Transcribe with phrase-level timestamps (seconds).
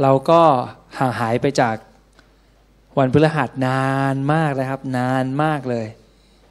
[0.00, 0.40] เราก็
[0.98, 1.76] ห่างหายไปจาก
[2.98, 5.86] วันพฤหัสนานมากนะครับ นานมากเลย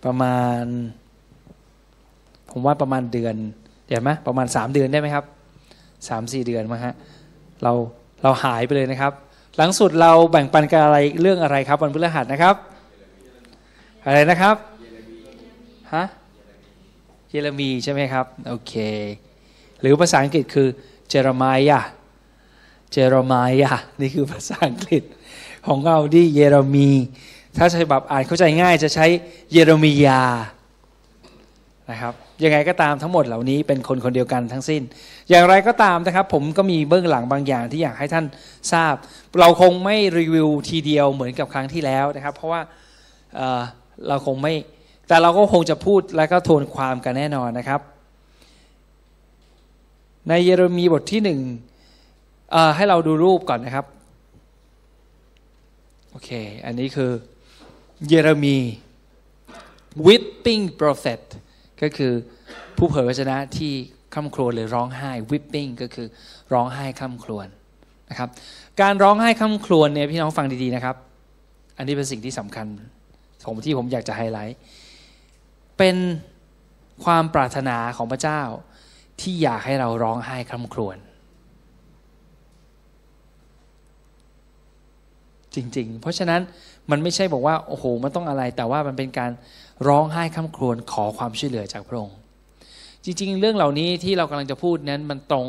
[0.06, 0.64] ประมาณ
[2.52, 3.36] ผมว่าประมาณเดือน
[3.88, 5.26] เดี๋ยวไหมประมาณสามเดือนได้ไหมครับ
[6.08, 6.94] สามสี่เดือนมั้งฮะ
[7.64, 7.74] เรา
[8.24, 9.14] เราหายไปเลยนะครับ
[9.58, 12.56] หลังสุดเราแบ่งปันกันอะไรเรื่องอะไรครับ วันพฤหัสนะครับ
[14.06, 14.56] อะไรนะครับ
[15.94, 16.06] ฮะ
[17.30, 18.74] เยเรมีใช่ไหมครับ โอเค
[19.80, 20.68] หรือภาษาอังกฤษคือ
[21.10, 21.82] เจรมายา
[22.92, 25.04] เจรมายานี่คือภาษาอังกฤษ
[25.68, 26.90] ของเราที่เยเรมี
[27.58, 29.06] ถ้าใช้แบบอ่านเข้าใจง่ายจะใช้
[29.52, 30.24] เยเรมียา
[31.92, 34.82] นะครับยังไงก็ตามทั้งหมดเหล่านี้เป็นคนคนเดียวกันทั้งสิ้น
[35.30, 38.26] อย่างไรก็ตามนะครับ ผมก็มีเบื้องหลังบางอย่างที่อยากให้ท่าน
[38.72, 38.94] ทราบ
[39.40, 42.62] เราคงไม่รีวิวทีเดียวเหมือนกับครั้งที่แล้วนะครับ เพราะว่า
[43.36, 44.54] เเราคงไม่
[45.08, 47.82] แต่เราก็คงจะพูดและก็โทนความกันแน่นอนนะครับ
[50.28, 51.40] ในเยเรมีบทที่หนึ่ง
[52.76, 53.86] ให้เราดูรูปก่อนนะครับ
[56.12, 56.30] โอเค
[56.66, 57.12] อันนี้คือ
[58.08, 58.58] เยเรมี
[60.06, 61.22] whipping prophet
[61.82, 62.14] ก็คือ
[62.78, 63.74] ผู้เผยพระชนะที่
[64.16, 66.08] คำครวญหรือร้องไห้ whipping ก็คือ
[66.54, 67.48] ร้องไห้คำครวญ
[68.10, 68.30] นะครับ
[68.82, 70.96] การร้องไห้คำครวญเนี่ยพี่น้องฟังดีๆนะครับ
[71.78, 72.68] อันนี้เป็นสิ่งที่สำคัญ
[73.46, 74.58] ของที่ผมอยากจะไฮไลท์
[75.78, 75.96] เป็น
[77.04, 78.42] ความปรารถนาของพระเจ้า
[79.22, 80.98] ที่อยากให้เราร้องไห้คำครวญ
[85.56, 86.42] จริง ๆ เพราะฉะนั้น
[86.92, 89.32] มันไม่ใช่บอกว่าโอ้โหมันต้องอะไร แต่ว่ามันเป็นการ
[89.88, 92.18] ร้องไห้ข้ามครวญขอความช่วยเหลือจากพระองค์
[93.04, 95.48] จริง ๆ เรื่องเหล่านี้ที่เรากำลังจะพูดนั้นมันตรง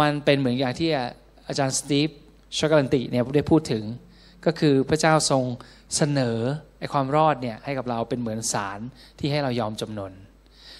[0.00, 0.88] มันเป็นเหมือนอย่างที่
[1.48, 2.08] อาจารย์สตีฟ
[2.56, 3.84] ชอกลันติเนี่ยได้พูดถึง
[4.46, 5.44] ก็คือพระเจ้าทรง
[5.96, 6.38] เสนอ
[6.78, 8.80] ไอ้ความรอดเนี่ยให้กับเราเป็นเหมือนสาร
[9.18, 10.12] ที่ให้เรายอมจำนน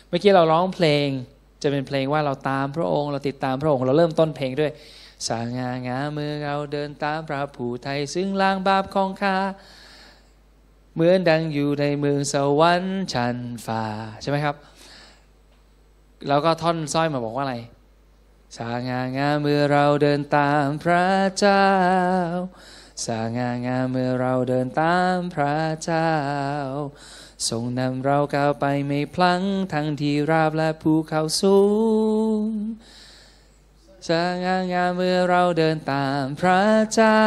[0.08, 1.06] เมื่อกี้เราร้องเพลง
[1.62, 4.72] จะเป็นเพลงว่าเราตามพระองค์ เราติดตามพระองค์เราเริ่มต้นเพลงด้วย
[5.28, 9.36] สง่างามเมื่อเราเดินตามพระผู้ไทย ซึ่งล้างบาปของข้า
[10.94, 13.36] เหมือนดังอยู่ในเมืองสวรรค์ชัน
[13.66, 13.84] ฟ้า
[14.20, 14.56] ใช่ไหมครับ
[16.28, 17.56] แล้วก็ท่อนสร้อยมาบอกว่าอะไร
[18.56, 18.58] ส
[18.88, 21.06] ง่างามเมื่อเราเดินตามพระ
[21.38, 21.66] เจ้า
[23.06, 26.10] สง่างามเมื่อเราเดินตามพระเจ้า
[27.48, 29.42] ทรงนำเราก้าวไปไม่พลั้ง
[29.72, 31.58] ทั้งที่ราบและภูเขาสู
[32.40, 32.46] ง
[34.08, 34.10] ส
[34.44, 36.60] ง่างามเมื่อเราเดินตามพระ
[36.92, 37.18] เจ้า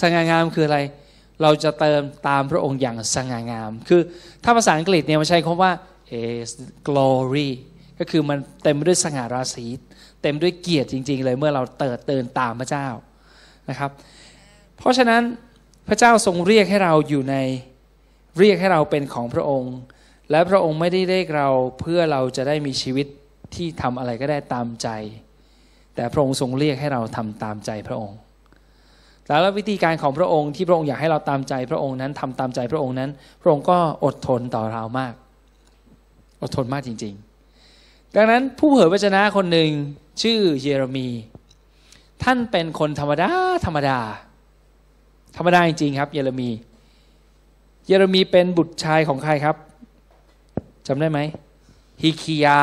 [0.00, 0.78] สง่างามคืออะไร
[1.42, 4.00] เราจะเติมตามพระองค์อย่างสง่างาม คือ
[4.44, 5.72] ถ้าภาษาอังกฤษเนี่ยมันใช้คำว่า
[6.20, 6.50] is
[6.88, 7.48] glory
[7.98, 9.66] ก็คือมันเต็มด้วยสง่าราศี
[10.22, 12.86] เต็มด้วยเกียรติจริง ๆ เลยเมื่อเราเติดเตินตามพระเจ้า
[13.68, 13.90] นะครับ
[14.76, 15.22] เพราะฉะนั้น
[15.88, 17.36] พระเจ้าทรงเรียกให้เราอยู่ใน
[18.38, 19.76] เรียกให้เราเป็นของพระองค์
[20.30, 21.48] และพระองค์ไม่ได้เรียกเรา
[21.80, 23.06] เพื่อเราจะได้มีชีวิต
[23.54, 24.88] ที่ทำอะไรก็ได้ตามใจ
[25.96, 28.18] แต่พระองค์ทรงเรียกให้เราทำตามใจพระองค์
[29.26, 33.10] แล้ววิธีการของพระองค์ที่พระองค์อยากให้เราตามใจพระองค์นั้นทำตามใจพระองค์นั้น
[33.42, 35.14] พระองค์ก็อดทนต่อเรามาก
[36.42, 37.14] อดทนมากจริง
[37.64, 39.70] ๆ ดังนั้นผู้เผยพระชนะคนหนึ่ง
[40.22, 41.08] ชื่อเยเรมี
[42.22, 43.30] ท่านเป็นคนธรรมดา
[43.66, 43.98] ธรรมดา
[45.36, 46.50] ธรรมดาจริงๆครับ เยเรมี
[47.86, 49.56] เยเรมีเป็นบุตรชายของใครครับ
[50.86, 51.18] จำได้ไหม
[52.02, 52.60] ฮิคิยา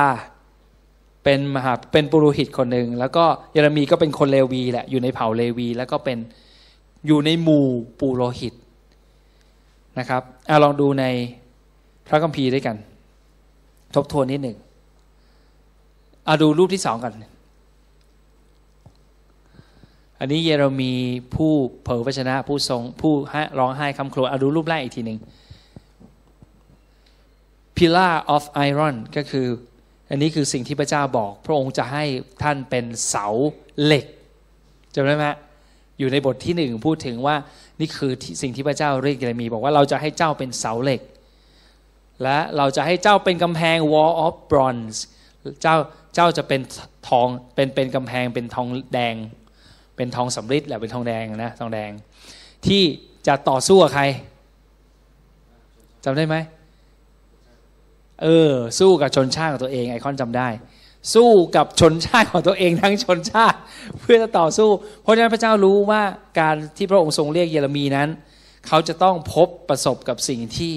[1.23, 6.17] เป็นมหาเป็นปุโรหิตคนหนึ่งแล้วก็เยเรมีก็เป็นคนเลวีแหละอยู่ในเผ่าเลวี แล้วก็เป็น
[7.07, 7.67] อยู่ในหมู่
[7.99, 8.53] ปุโรหิต
[9.99, 11.05] นะครับเอาลองดูใน
[12.07, 12.75] พระคัมภีร์ด้วยกัน
[13.95, 14.57] ทบทวนนิดหนึ่ง
[16.25, 17.13] เอาดูรูปที่สองกัน
[20.19, 20.93] อันนี้เยเรมี
[21.35, 21.51] ผู้
[21.83, 23.13] เผยพระชนะผู้ทรงผู้
[23.59, 25.19] ร้องไห้คำครวญเอาดูรูปแรกอีกทีหนึ่ง
[27.77, 29.47] pillar of iron ก็คือ
[30.13, 32.03] อันนี้คือสิ่งที่พระเจ้าบอก พระองค์จะให้
[32.43, 33.25] ท่านเป็นเสา
[33.83, 34.05] เหล็ก
[34.95, 35.25] จำได้ไหม
[35.99, 37.35] อยู่ในบทที่หนึ่งพูดถึงว่า
[37.79, 41.01] นี่คือสิ่งที่พระเจ้าเรียกเยเรมี บอกว่าเราจะให้เจ้าเป็นเสาเหล็ก
[42.23, 44.97] และเราจะให้เจ้าเป็นกำแพง wall of bronze
[45.61, 45.75] เจ้า
[46.15, 46.61] เจ้าจะเป็น
[47.07, 49.15] ทองเป็นเป็นกำแพงเป็นทองแดง
[49.95, 51.91] เป็นทองสำริดแหละเป็นทองแดงนะทองแดง
[52.67, 52.83] ที่
[53.27, 54.03] จะต่อสู้กับใคร
[56.05, 56.35] จำได้ไหม
[58.21, 60.49] เออ สู้กับชนชาติของตัวเองไอคอนจำได้
[61.13, 63.57] สู้กับชนชาติของตัวเองทั้งชนชาติ
[63.99, 64.69] เพื่อจะต่อสู้
[65.01, 66.01] เพราะฉะนั้นพระเจ้ารู้ว่า
[66.39, 68.09] การที่พระองค์ทรงเรียกเยเรมีนั้น
[68.67, 70.73] เขาจะต้องพบประสบกับสิ่งที่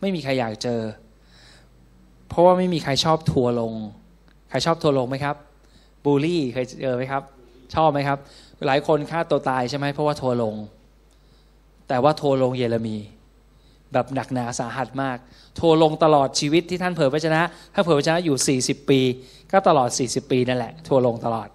[0.00, 0.80] ไม่มีใครอยากเจอ
[2.28, 3.72] เพราะว่าไม่มีใครชอบทัวลง
[4.50, 5.36] ใครชอบทัวลงไหมครับ
[6.04, 7.22] บูลลี่เคยเจอไหมครับ
[7.74, 8.18] ชอบไหมครับ
[8.66, 10.54] หลายคนฆ่าตัวตายใช่ไหมเพราะว่าทัวลง
[11.88, 12.96] แต่ว่าทัวลงเยเรมี
[13.92, 15.16] แบบหนักหนาสาหัสมาก
[15.56, 17.42] โทรลงตลอดชีวิตที่ท่านเผยพระชนะ
[17.74, 19.00] ถ้าเผยพระชนะอยู่ 40 ปี
[19.52, 21.48] ก็ตลอด 40 ปีนั่นแหละทัวลงตลอด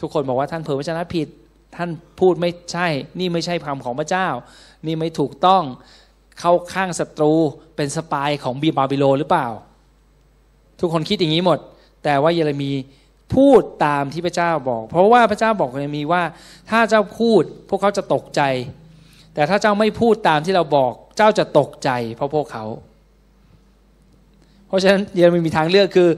[0.00, 1.28] ทุกคนบอกว่าท่านเผยพระชนะผิด
[1.76, 1.90] ท่าน
[2.20, 2.86] พูดไม่ใช่
[3.18, 4.28] นี่ไม่ใช่คำของพระเจ้า
[4.86, 5.62] นี่ไม่ถูกต้อง
[6.40, 7.32] เข้าข้างศัตรู
[7.76, 9.48] เป็นสปายของบีบาบิโลหรือเปล่า
[10.80, 11.58] ทุกคนคิดอย่างนี้หมด
[12.04, 12.72] แต่ว่าเยเรมี
[13.34, 16.22] พูดตามที่พระเจ้าบอก เพราะว่าพระเจ้าบอกเยเรมีว่า
[16.70, 18.40] ถ้าเจ้าพูด พวกเขาจะตกใจ
[19.40, 22.64] แต่ถ้าเจ้าไม่พูดตามที่เราบอกเจ้าจะตกใจเพราะพวกเขา
[24.66, 26.08] เพราะฉะนั้นเยเรมีมีทางเลือกคือ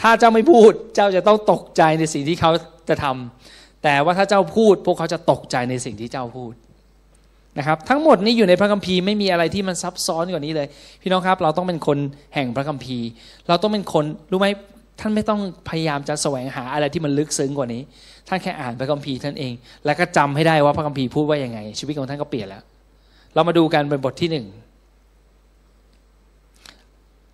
[0.00, 2.50] ถ้าเจ้าไม่พูดเจ้าจะต้องตกใจในสิ่งที่เขา
[2.88, 6.52] จะทำแต่ว่าถ้าเจ้าพูด พวกเขาจะตกใจในสิ่งที่เจ้าพูด
[7.58, 10.68] นะครับทั้งหมดนี้อยู่ในพระคัมภีร์ไม่มีอะไรที่มันซับซ้อนกว่านี้เลย
[11.02, 11.98] พี่น้องครับ เราต้องเป็นคน
[12.34, 13.06] แห่งพระคัมภีร์
[13.48, 14.48] เราต้องเป็นคนรู้ไหม
[15.00, 17.82] ท่านไม่ต้องพยายามจะแสวงหาอะไรที่มันลึกซึ้งกว่านี้
[18.28, 19.52] ท่านแค่อ่านพระคัมภีร์ท่านเอง
[19.84, 22.62] แล้วก็จำให้ได้ว่าพระคัมภีร์พูดว่ายังไง ชีวิตของท่านก็เปลี่ยนแล้ว
[23.34, 24.46] เรามาดูกันเป็นบทที่หนึ่ง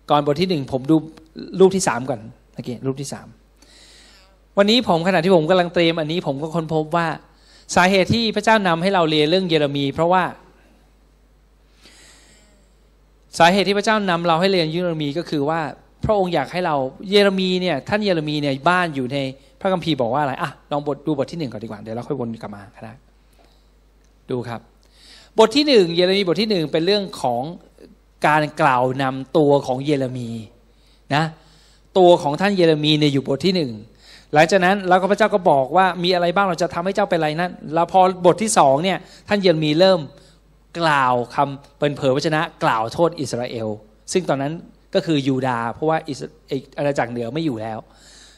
[0.09, 0.95] ก่อนบทที่หนึ่งผมดู
[1.59, 2.19] รูปที่สามก่อน
[2.55, 3.27] โอเครูปที่สาม
[4.57, 7.07] วันนี้ผมขณะที่ผมกำลังเตรียมอันนี้ผมก็ค้นพบว่า
[7.75, 10.23] สาเหตุที่พระเจ้านำให้เราเรียนเรื่องเยเรมี เพราะว่า
[13.39, 15.61] สาเหตุที่พระเจ้านำเราให้เรียนเยเรมีก็คือว่า
[16.03, 16.75] พระองค์อยากให้เรา
[17.09, 19.17] เยเรมีเนี่ยท่านเยเรมีเนี่ยบ้านอยู่ใน
[19.61, 22.97] พระคัมภีร์บอกว่าอะไรอะลองบทดูบทที่หนึ่งก่อนดีกว่าเดี๋ยวเราค่อยวนกลับมาครับ
[24.29, 24.61] ดูครับ
[25.39, 27.41] บทที่หนึ่งเยเรมีบทที่หนึ่งเป็นเรื่องของ
[28.27, 30.29] การกล่าวนำตัวของเยเรมี
[31.15, 31.23] นะ
[31.97, 33.71] ตัวของท่านเยเรมีเนี่ยอยู่บทที่หนึ่ง
[34.33, 38.97] หลังจากนั้นแล้วก็พระเจ้าก็บอกว่ามีอะไรบ้างเราจะทำให้เจ้าเป็นอะไรนั้นแล้วพอบทที่สองเนี่ย
[39.27, 39.99] ท่านเยเรมีเริ่ม
[40.79, 43.67] กล่าวคำเปิดเผยวจนะกล่าวโทษอิสราเอล
[44.11, 44.53] ซึ่งตอนนั้น
[44.95, 45.97] ก็คือยูดาเพราะว่า
[46.77, 47.79] อาณาจักรเหนือไม่อยู่แล้ว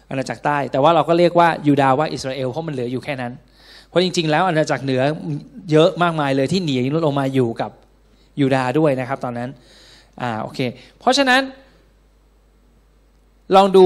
[0.10, 3.34] อาณาจักรใต้ แต่ว่าเราก็เรียกว่ายูดาว่าอิสราเอลเพราะมันเหลืออยู่แค่นั้น
[3.88, 5.02] เพราะจริง ๆ แล้วอาณาจักรเหนือ
[5.72, 6.75] เยอะมากมายเลยที่หนี
[7.06, 7.72] ลงมาอยู่กับ
[8.40, 9.50] ยูดาด้วยนะครับ ตอนนั้น
[10.22, 10.60] อ่าโอเค
[11.00, 11.42] เพราะฉะนั้น
[13.56, 13.86] ลองดู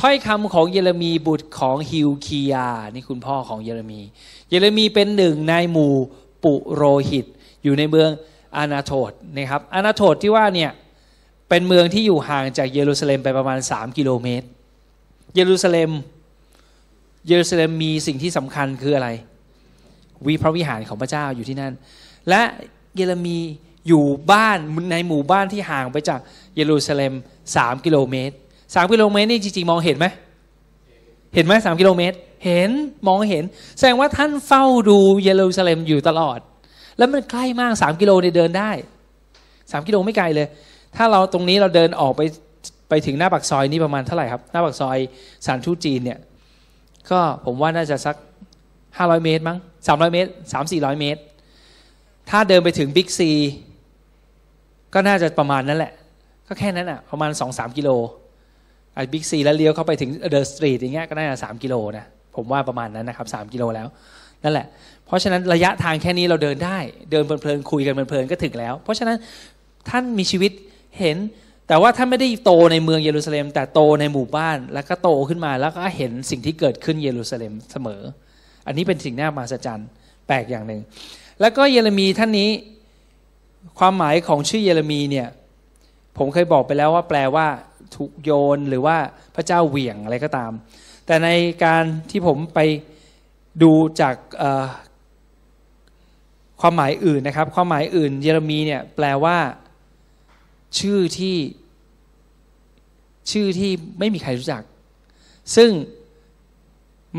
[0.00, 4.00] ถ้อยคำของเยเรมีบุตรของฮิวคียา นี่คุณพ่อของเยเรมี
[4.50, 5.94] เยเรมีเป็นหนึ่งในหมู่
[6.44, 7.26] ปุโรหิต
[7.64, 8.10] อยู่ในเมือง
[8.56, 10.70] อานาโทดนะครับอานาโทดที่ว่าเนี่ย
[11.48, 14.46] เป็นเมืองที่อยู่ห่างจากเยรูซาเล็มไปประมาณ 3 กิโลเมตร
[15.34, 15.90] เยรูซาเล็ม
[17.26, 19.08] เยรูซาเล็มมีสิ่งที่สำคัญคืออะไร
[20.26, 21.72] วิพระวิหารของพระเจ้าอยู่ที่นั่น
[22.28, 22.42] และ
[22.96, 23.38] เยเรมี
[23.88, 24.58] อยู่บ้าน
[24.90, 26.20] ในหมู่บ้านที่ห่างไปจาก
[26.56, 27.12] เยรูซาเล็ม
[27.54, 28.34] 3 กิโลเมตร
[28.74, 30.06] สามกิโลเมตรนี่จริงๆ มองเห็นไหม
[31.34, 32.70] เห็นไหมสามกิโลเมตร เห็น
[33.08, 33.44] มองเห็น
[33.78, 36.38] แสดงว่าท่านเฝ้าดูเยรูซาเล็มอยู่ตลอด
[36.98, 38.70] แล้วมันใกล้มากสามกิโลเนี่ยเดินได้
[39.72, 40.48] สามกิโลไม่ไกลเลย
[40.96, 42.22] ถ้าเราตรงนี้เราเดินออกไป
[42.88, 44.98] ไปถึงหน้าปากซอยนี่ประมาณเท่าไหร่ครับ หน้าปากซอย
[45.46, 46.18] สารทูตจีนเนี่ย
[47.10, 48.16] ก็ผมว่าน่าจะสัก
[48.96, 51.20] ห้าร้อยเมตรมั้งสามร้อยเมตรสามสี่ร้อยเมตร
[52.30, 53.30] ถ้าเดินไปถึงบิ๊กซี
[54.94, 55.92] ก็น่าจะประมาณนั้นแหละ
[56.48, 57.90] ก็แค่นั้นอะ ประมาณสองสามกิโล
[58.94, 62.06] ไอ้บิ๊กซีแล้วเลี้ยวเข้าไปถึงเดอะสตรีทอย่างเงี้ยก็น่าจะสามกิโลนะ
[62.36, 63.86] ผมว่าประมาณนั้นนะครับสามกิโลแล้ว
[64.44, 64.66] นั่นแหละ
[65.06, 66.78] เพราะฉะนั้นระยะทางแค่นี้เราเดินได้
[67.10, 69.16] เดินเพลินๆคุยกันเพลินๆก็ถึงแล้ว เพราะฉะนั้น
[69.88, 70.52] ท่านมีชีวิต
[70.98, 71.16] เห็น
[71.68, 78.00] แต่ว่าท่านไม่ได้โตในเมืองเยรูซาเล็ม แต่โตในหมู่บ้านแล้วก็โตขึ้นมาแล้วก็เห็นสิ่งที่เกิดขึ้นเยรูซาเล็มเสมอ
[78.66, 79.88] อันนี้เป็นสิ่งน่ามหัศจรรย์
[80.26, 80.80] แปลกอย่างหนึ่ง
[81.40, 82.50] แล้วก็เยเรมีท่านนี้
[83.78, 85.28] ความหมายของชื่อเยเรมีเนี่ย
[86.18, 87.46] ผมเคยบอกไปแล้วว่าแปลว่า
[87.96, 88.96] ถูกโยนหรือว่า
[89.34, 90.52] พระเจ้าเหวี่ยงอะไรก็ตาม
[91.06, 91.28] แต่ใน
[91.64, 92.60] การที่ผมไป
[93.62, 94.14] ดูจาก
[96.60, 99.36] ความหมายอื่นนะครับ ความหมายอื่น เยเรมีเนี่ยแปลว่า
[100.78, 101.36] ชื่อที่
[103.30, 104.62] ชื่อที่ไม่มีใครรู้จัก
[105.56, 105.70] ซึ่ง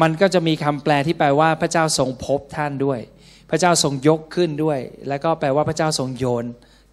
[0.02, 3.00] มันก็จะมีคำแปลที่แปลว่าพระเจ้าทรงพบท่านด้วย
[3.50, 6.46] พระเจ้าทรงยกขึ้นด้วย แล้วก็แปลว่าพระเจ้าทรงโยน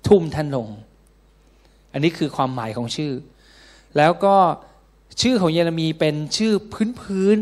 [0.09, 0.69] ทุ่มท่านลง
[1.93, 3.13] อันนี้คือความหมายของชื่อ
[3.97, 4.37] แล้วก็
[5.23, 7.37] ชื่อของเยเรมีเป็นชื่อพื้นพื้น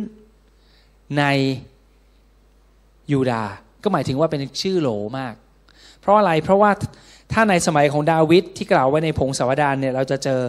[1.19, 1.25] ใน
[3.13, 3.45] ยูดา
[3.83, 5.35] ก็หมายถึงว่าเป็นชื่อโหลมาก
[6.01, 6.71] เพราะอะไร เพราะว่า
[7.33, 10.41] ถ้าในสมัยของดาวิดที่กล่าวไว้ในพงศาวดารเนี่ยเราจะเจอ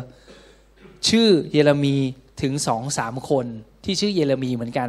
[1.10, 1.96] ชื่อเยเรมี
[2.42, 3.46] ถึงสองสามคน
[3.86, 4.88] ที่ชื่อเยเรมีเหมือนกัน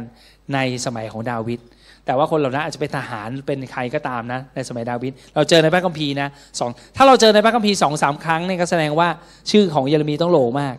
[0.53, 1.59] ในสมัยของดาวิด
[2.05, 9.09] แต่ว่าคนเหล่านั้นอาจจะเป็นทหารเป็นใครก็ตามนะ ในสมัยดาวิดเราเจอในพระคัมภีร์นะสองถ้าเราเจอในพระคัมภีร์สองสามครั้งเนี่ยก็แสดงว่า
[9.51, 10.75] ชื่อของเยเรมีต้องโหลมาก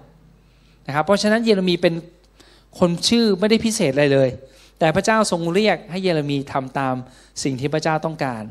[0.87, 1.95] นะครับเพราะฉะนั้นเยเรมีเป็น
[2.79, 4.29] คนชื่อไม่ได้พิเศษอะไรเลย
[4.79, 6.95] แต่พระเจ้าทรงเรียกให้เยเรมีทำตาม
[7.43, 8.43] สิ่งที่พระเจ้าต้องการ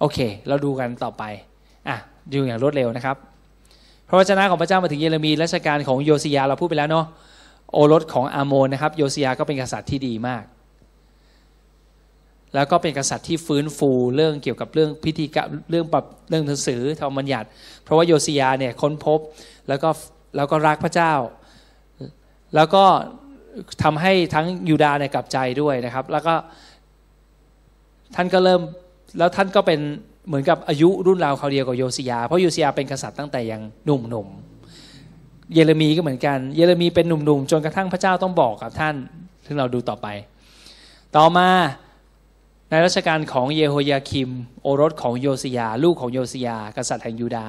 [0.00, 1.22] โอเค เราดูกันต่อไป
[1.88, 1.96] อะ
[2.30, 3.16] ดูอย่างรวดเร็วนะครับ
[4.08, 7.06] พระวจนะของพระเจ้ามาถึงเยเรมีรัชกาลของโยสิยาเราพูดไปแล้วเนาะ
[7.72, 10.44] โอรสของอาโมนนะครับ โยสิยาก็เป็นกษัตริย์ที่ดีมาก
[12.54, 17.48] แล้วก็เป็นกษัตริย์ที่ฟื้นฟูเรื่องเกี่ยวกับเรื่องพิธีกรรมเรื่องปรับเรื่องหนังสือธรรมบัญญัติ
[17.82, 19.20] เพราะว่าโยสิยาเนี่ยค้นพบ
[19.68, 19.88] แล้วก็
[20.36, 21.12] แล้วก็รักพระเจ้า
[22.54, 22.84] แล้วก็
[23.82, 26.34] ทำให้ทั้งยูดาห์เนี่ยกลับใจด้วยนะครับ แล้วก็
[28.14, 28.62] ท่านก็เริ่ม
[29.18, 29.80] แล้วท่านก็เป็น
[30.28, 38.94] เหมือนกับอายุรุ่นราวเขาเดียวกับโยซิยา เพราะโยซิยาเป็นกษัตริย์ตั้งแต่ยังหนุ่มๆเยเรมีก็เหมือนกัน เยเรมีเป็นหนุ่มๆจนกระทั่งพระเจ้าต้องบอกกับท่าน
[39.46, 40.06] ซึ่งเราดูต่อไป
[41.16, 41.48] ต่อมา
[42.70, 44.30] ในรัชกาลของเยโฮยาคิม
[44.62, 47.44] โอรสของโยซิยา ลูกของโยซิยา กษัตริย์แห่งยูดา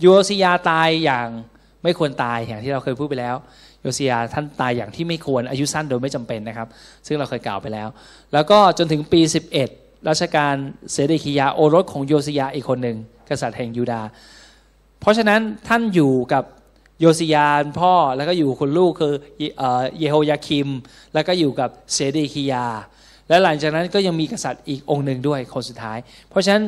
[0.00, 1.28] โยซิยาตายอย่าง
[1.82, 3.36] ไม่ควรตายอย่างที่เราเคยพูดไปแล้ว
[3.82, 6.68] โยซิยาท่านตายอย่างที่ไม่ควรอายุสั้นโดยไม่จำเป็นนะครับ
[7.06, 7.88] ซึ่งเราเคยกล่าวไปแล้ว
[8.32, 9.20] แล้วก็จนถึงปี
[9.58, 10.54] 11 รัชกาล
[10.92, 12.96] เซเดคิยาโอรสของโยซิยาอีกคนหนึ่ง
[13.30, 14.08] กษัตริย์แห่งยูดาห์
[15.00, 16.44] เพราะฉะนั้นท่านอยู่กับ
[17.00, 17.46] โยซิยา
[17.80, 19.14] พ่อแล้วก็อยู่คนลูกคือ
[19.98, 20.68] เยโฮยาคิม
[21.14, 22.66] แล้วก็อยู่กับเซเดคิยา
[23.28, 25.98] และหลังจากนั้นก็ยังมีกษัตริย์อีกองค์หนึ่งด้วยคนสุดท้าย
[26.30, 26.62] เพราะฉะนั้น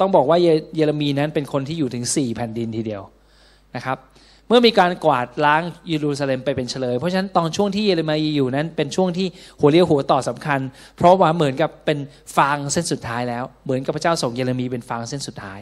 [0.00, 3.02] ต้องบอกว่าเยเยเรมีนั้นเป็นคนที่อยู่ถึง 4 แผ่นดินทีเดียว
[3.76, 3.98] นะครับ
[4.50, 9.26] เมื่อมีการกวาดล้างเยรูซาเล็มไปเป็นเฉลย เพราะฉะนั้นตอนช่วงที่เยเรมีอยู่นั้น เป็นช่วงที่
[9.60, 10.60] หัวเรียวหัวต่อสำคัญ
[10.96, 11.98] เพราะว่าเหมือนกับเป็น
[12.36, 15.60] ฟางเส้นสุดท้ายแล้ว เหมือนกับพระเจ้าส่งเยเรมีเป็นฟางเส้นสุดท้าย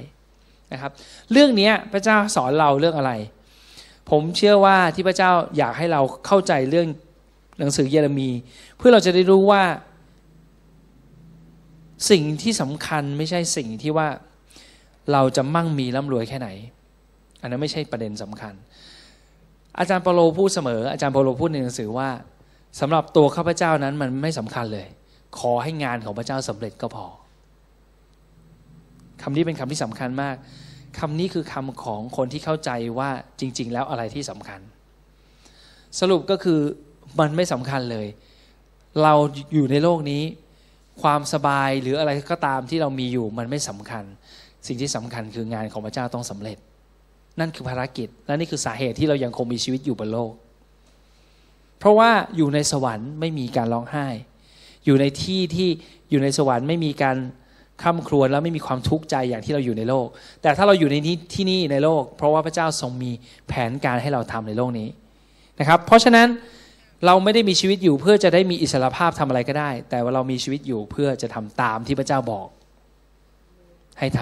[0.73, 0.93] นะครับ
[1.33, 3.13] เรื่องนี้พระเจ้าสอนเราเรื่องอะไร
[4.11, 6.87] ผมเชื่อว่าที่พระเจ้าอยากให้เราเข้าใจเรื่อง
[7.59, 8.31] หนังสือเยเรมี
[8.79, 9.63] เพื่อเราจะได้รู้ว่า
[12.11, 14.09] สิ่งที่สำคัญไม่ใช่สิ่งที่ว่า
[15.13, 16.49] เราจะมั่งมีร่ำรวยแค่ไหน
[17.41, 18.55] อันนั้นไม่ใช่ประเด็นสำคัญ
[19.79, 22.09] อาจารย์เปาโลพูดเสมอ อาจารย์เปาโลพูดในหนังสือว่า
[22.81, 24.87] สำหรับตัวข้าพเจ้านั้นมันไม่สำคัญเลย
[25.39, 27.07] ขอให้งานของพระเจ้าสำเร็จก็พอ
[29.23, 30.37] คำนี้เป็นคำที่สำคัญมาก
[30.99, 34.61] คำนี้คือคำของคนที่เข้าใจว่าจริง ๆ แล้วอะไรที่สำคัญ
[36.01, 36.61] สรุปก็คือ
[37.21, 38.07] มันไม่สำคัญเลย
[39.03, 39.15] เรา
[39.55, 40.23] อยู่ในโลกนี้
[41.03, 44.05] ความสบายหรืออะไรก็ตามที่เรามีอยู่มันไม่สำคัญ
[44.67, 46.59] สิ่งที่สำคัญคืองานของพระเจ้าต้องสำเร็จ
[47.41, 50.33] นั่นคือภารกิจ และนี่คือสาเหตุที่เรายังคงมีชีวิตอยู่บนโลก
[51.79, 54.07] เพราะว่าอยู่ในสวรรค์ไม่มีการร้องไห้
[54.85, 55.69] อยู่ในที่ที่
[56.11, 57.17] อยู่ในสวรรค์ไม่มีการ
[57.83, 60.07] ข้ามครวญแล้วไม่มีความทุกข์ใจอย่างที่เราอยู่ในโลก
[60.43, 63.11] แต่ถ้าเราอยู่ในที่ที่นี่ในโลก เพราะว่าพระเจ้าทรงมี
[63.49, 64.89] แผนการให้เราทำในโลกนี้
[65.61, 66.29] นะครับ เพราะฉะนั้น
[67.07, 72.49] เราไม่ได้มีชีวิตอยู่เพื่อจะได้มีอิสรภาพทำอะไรก็ได้ แต่ว่าเรามีชีวิตอยู่เพื่อจะทำตามที่พระเจ้าบอก
[73.99, 74.21] ให้ท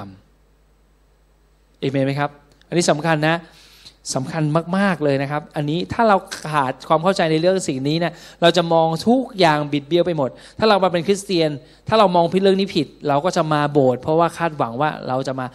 [0.84, 2.30] ำเอเมนไหมครับ
[2.68, 3.36] อันนี้สำคัญนะ
[4.14, 4.42] สำคัญ
[4.78, 6.16] มาก ๆ เลยนะครับ อันนี้ถ้าเรา
[6.50, 11.50] ขาดความเข้าใจในเรื่องสิ่งนี้เนี่ยเราจะมองทุกอย่างบิดเบี้ยวไปหมด ถ้าเรามาเป็นคริสเตียน
[11.88, 15.46] ถ้าเรามองพิเรื่องนี้ผิด เราก็จะมาโบสถ์เพราะว่าคาดหวังว่าเราจะมา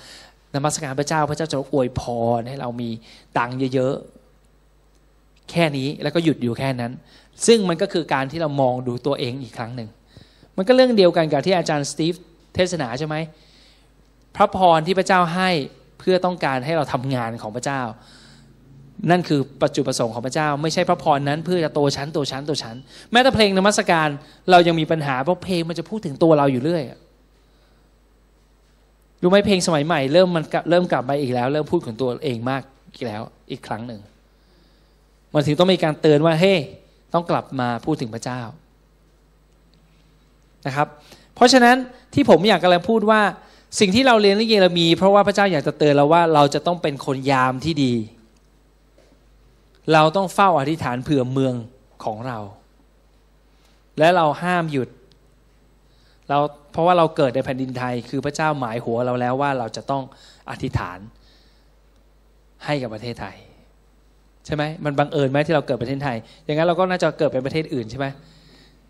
[0.55, 2.01] นมัสการพระเจ้าพระเจ้าจะอวยพ
[2.37, 2.89] รให้เรามี
[3.37, 6.91] ตังค์เยอะๆแค่นี้แล้วก็หยุดอยู่แค่นั้น
[7.47, 9.89] ซึ่งมันก็คือการที่เรามองดูตัวเองอีกครั้งหนึ่ง
[10.57, 12.13] มันก็เรื่องเดียวกันกับที่อาจารย์สตีฟ
[12.55, 13.15] เทศนาใช่ไหม
[14.35, 15.49] พระพรที่พระเจ้าให้
[16.01, 17.81] เพื่อต้องการให้เราทำงานของพระเจ้า
[19.11, 22.75] นั่นคือปัจจุประสงค์ของพระเจ้า ไม่ใช่พระพรนั้นเพื่อจะโตชั้นโตชั้นโตชั้น
[23.11, 24.07] แม้แต่เพลงนมัสการ
[24.51, 26.83] เรายังมีปัญหาเพราะเพลงมันจะพูดถึงตัวเราอยู่เรื่อย
[29.21, 32.61] รู้ไหมเพลงสมัยใหม่เริ่มมันเริ่มกลับมาอีกแล้ว เริ่มพูดถึงตัวเองมาก
[32.93, 33.99] อีกแล้วอีกครั้งหนึ่ง
[35.33, 36.55] มันถึงต้องมีการเตือนว่าเฮ้
[37.13, 38.41] ต้องกลับมาพูดถึงพระเจ้า
[40.67, 40.87] นะครับ
[41.35, 41.75] เพราะฉะนั้น
[42.13, 43.21] ที่ผมอยากกำลังพูดว่า
[43.79, 47.93] สิ่งที่เราเรียนเรื่องเยเรมี เพราะว่าพระเจ้าอยากจะเตือนเราว่าเราจะต้องเป็นคนยามที่ดี
[49.93, 51.53] เราต้องเฝ้าอธิษฐานเผื่อเมือง
[52.03, 52.39] ของเรา
[53.97, 54.89] และเราห้ามหยุด
[56.29, 56.37] เรา
[56.71, 60.03] เพราะว่าเราเกิดในแผ่นดินไทย คือพระเจ้าหมายหัวเราแล้วว่าเราจะต้อง
[60.49, 60.99] อธิษฐาน
[62.65, 63.37] ให้กับประเทศไทย
[64.45, 68.07] ใช่ไหมมันบังเอิญไหมที่เราเกิดประเทศไทย อย่างนั้นเราก็น่าจะเกิดเป็นประเทศอื่นใช่ไหม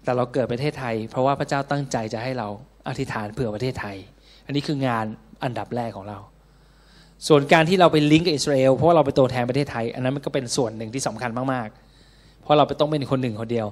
[0.03, 2.47] แต่เราเกิดประเทศไทย เพราะว่าพระเจ้าตั้งใจจะให้เรา
[2.88, 3.97] อธิษฐานเผื่อประเทศไทย
[4.51, 5.05] อันนี้คืองาน
[5.43, 6.17] อันดับแรกของเรา
[7.27, 13.67] ส่วนการที่เราไปลิงก์กับอิสราเอลเพราะว่าเราไปตัวแทนประเทศไทย อันนั้นมันก็เป็นส่วนหนึ่งที่สำคัญมากๆ เพราะเราไปต้องเป็นคนหนึ่งคนเดียว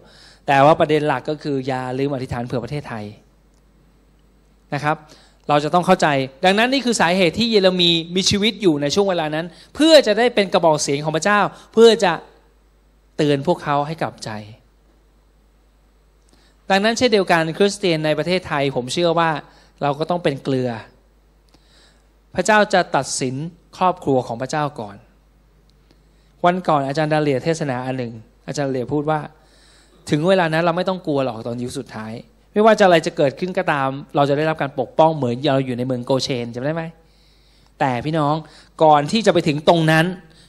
[0.48, 3.06] แต่ว่าประเด็นหลักก็คืออย่าลืมอธิษฐานเผื่อประเทศไทย
[4.74, 4.96] นะครับ
[5.50, 6.08] เราจะต้องเข้าใจ
[6.46, 9.46] ดังนั้นนี่คือสาเหตุที่เยเรมีมีชีวิตอยู่ในช่วงเวลานั้น
[9.76, 11.40] เพื่อจะได้เป็นกระบอกเสียงของพระเจ้า
[11.74, 12.14] เพื่อจะ
[13.18, 14.32] เตือนพวกเขาให้กลับใจ
[16.70, 19.30] ดังนั้นเช่นเดียวกันคริสเตียนในประเทศไทยผมเชื่อว่า
[19.82, 20.70] เราก็ต้องเป็นเกลือ
[22.36, 23.36] พระเจ้าจะตัดสิน
[23.78, 24.98] ครอบครัวของพระเจ้าก่อน
[26.46, 28.14] วันก่อนอาจารย์ดาเลียเทศนาอันหนึ่ง
[28.48, 29.20] อาจารย์ดาเลียพูดว่า
[30.10, 32.12] ถึงเวลานั้นเราไม่ต้องกลัวหรอกตอนยุคสุดท้าย
[32.54, 36.84] ไม่ว่าจะอะไรจะเกิดขึ้นก็ตาม เราจะได้รับการปกป้องเหมือนเราอยู่ในเมืองโกเชนจำได้ไหม
[37.80, 38.36] แต่พี่น้อง
[38.84, 40.06] ก่อนที่จะไปถึงตรงนั้น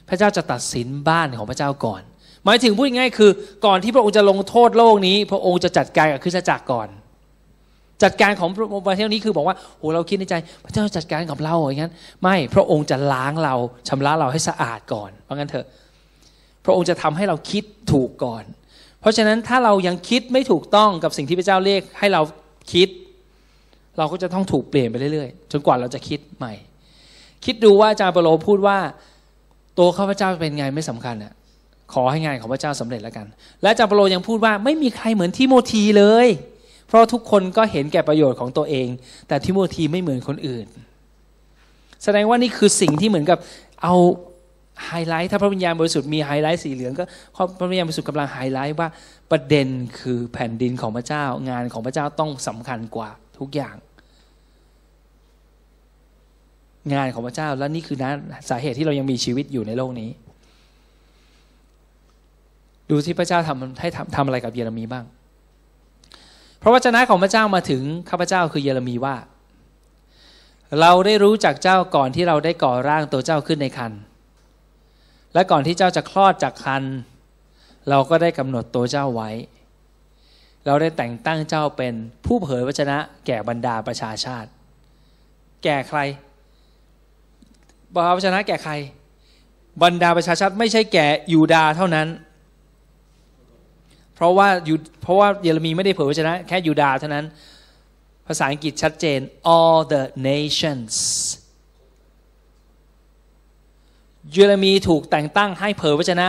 [0.09, 2.01] พระเจ้าจะตัดสินบ้านของพระเจ้าก่อน
[2.45, 3.31] หมายถึงพูดง่ายๆคือ
[3.65, 6.87] ก่อนที่พระองค์จะลงโทษโลกนี้ พระองค์จะจัดการกับคริสตจักรก่อน
[8.03, 8.49] จัดการของ
[8.87, 13.55] ประเทศนี้คือบอกว่าโอ้เราคิดในใจ พระเจ้าจัดการกับเราอย่างนั้นไม่พระองค์จะล้างเรา
[13.87, 15.65] ชำระเราให้สะอาดก่อน เพราะงั้นเถอะ
[16.65, 18.43] พระองค์จะทำให้เราคิดถูกก่อน
[19.01, 22.21] เพราะฉะนั้นถ้าเรายังคิดไม่ถูกต้องกับสิ่งที่พระเจ้าเรียกให้เรา
[22.73, 22.87] คิด
[23.97, 26.53] เราก็จะต้องถูกเปลี่ยนไปเรื่อยๆ จนกว่าเราจะคิดใหม่
[27.45, 28.77] คิดดูว่าอาจารย์เปโลพูดว่า
[29.77, 31.33] ตัวข้าพเจ้าเป็นไงไม่สำคัญอะ
[31.93, 33.25] ขอให้งานของพระเจ้าสำเร็จแล้วกัน
[33.61, 36.27] และอาจารย์เปโลยังพูดว่าไม่มีใครเหมือนทิโมธีเลย
[36.91, 38.87] เพราะทุกคนก็เห็นแก่ประโยชน์ของตัวเอง
[39.27, 40.67] แต่ทิโมธีไม่เหมือนคนอื่น
[42.03, 43.37] แสดงว่านี่คือสิ่งที่เหมือนกับ
[43.83, 43.95] เอา
[44.87, 47.03] ไฮไลท์ถ้าพระวิญญาณบริสุทธิ์มีไฮไลท์สีเหลืองก็
[47.59, 48.89] พระวิญญาณบริสุทธิ์กำลังไฮไลท์ว่า
[49.31, 49.67] ประเด็น
[49.99, 53.75] คือแผ่นดินของพระเจ้า งานของพระเจ้าต้องสำคัญกว่าทุกอย่าง
[56.93, 58.11] งานของพระเจ้าและนี่คือนะ
[58.49, 60.09] สาเหตุที่เรายังมีชีวิตอยู่ในโลกนี้
[62.89, 65.05] ดูที่พระเจ้าทำให้ทำทำอะไรกับเยเรมีบ้าง
[66.61, 69.15] พราะวจนะของพระเจ้ามาถึงข้าพเจ้าคือเยเรมีว่า
[70.79, 73.91] เราได้รู้จักเจ้าก่อนที่เราได้ก่อร่างตัวเจ้าขึ้นในคัน
[75.33, 76.83] และก่อนที่เจ้าจะคลอดจากคัน
[77.89, 79.29] เราก็ได้กำหนดตัวเจ้าไว้
[80.65, 81.93] เราได้แต่งตั้งเจ้าเป็น
[82.25, 84.49] ผู้เผยวจนะ แก่บรรดาประชาชาติ
[85.63, 85.99] แก่ใคร
[87.93, 88.73] บอกวจนะแก่ใคร
[89.83, 92.07] บรรดาประชาชาติไม่ใช่แก่ยูดาเท่านั้น
[94.21, 94.49] เพราะว่า
[95.03, 97.25] เพราะว่าเยเรมีไม่ได้เผยวจนะแค่ยูดาเท่านั้น
[98.27, 99.19] ภาษาอังกฤษชัดเจน
[99.57, 100.95] all the nations
[104.31, 106.27] เยเรมีถูกแต่งตั้งให้เผยพระชนะ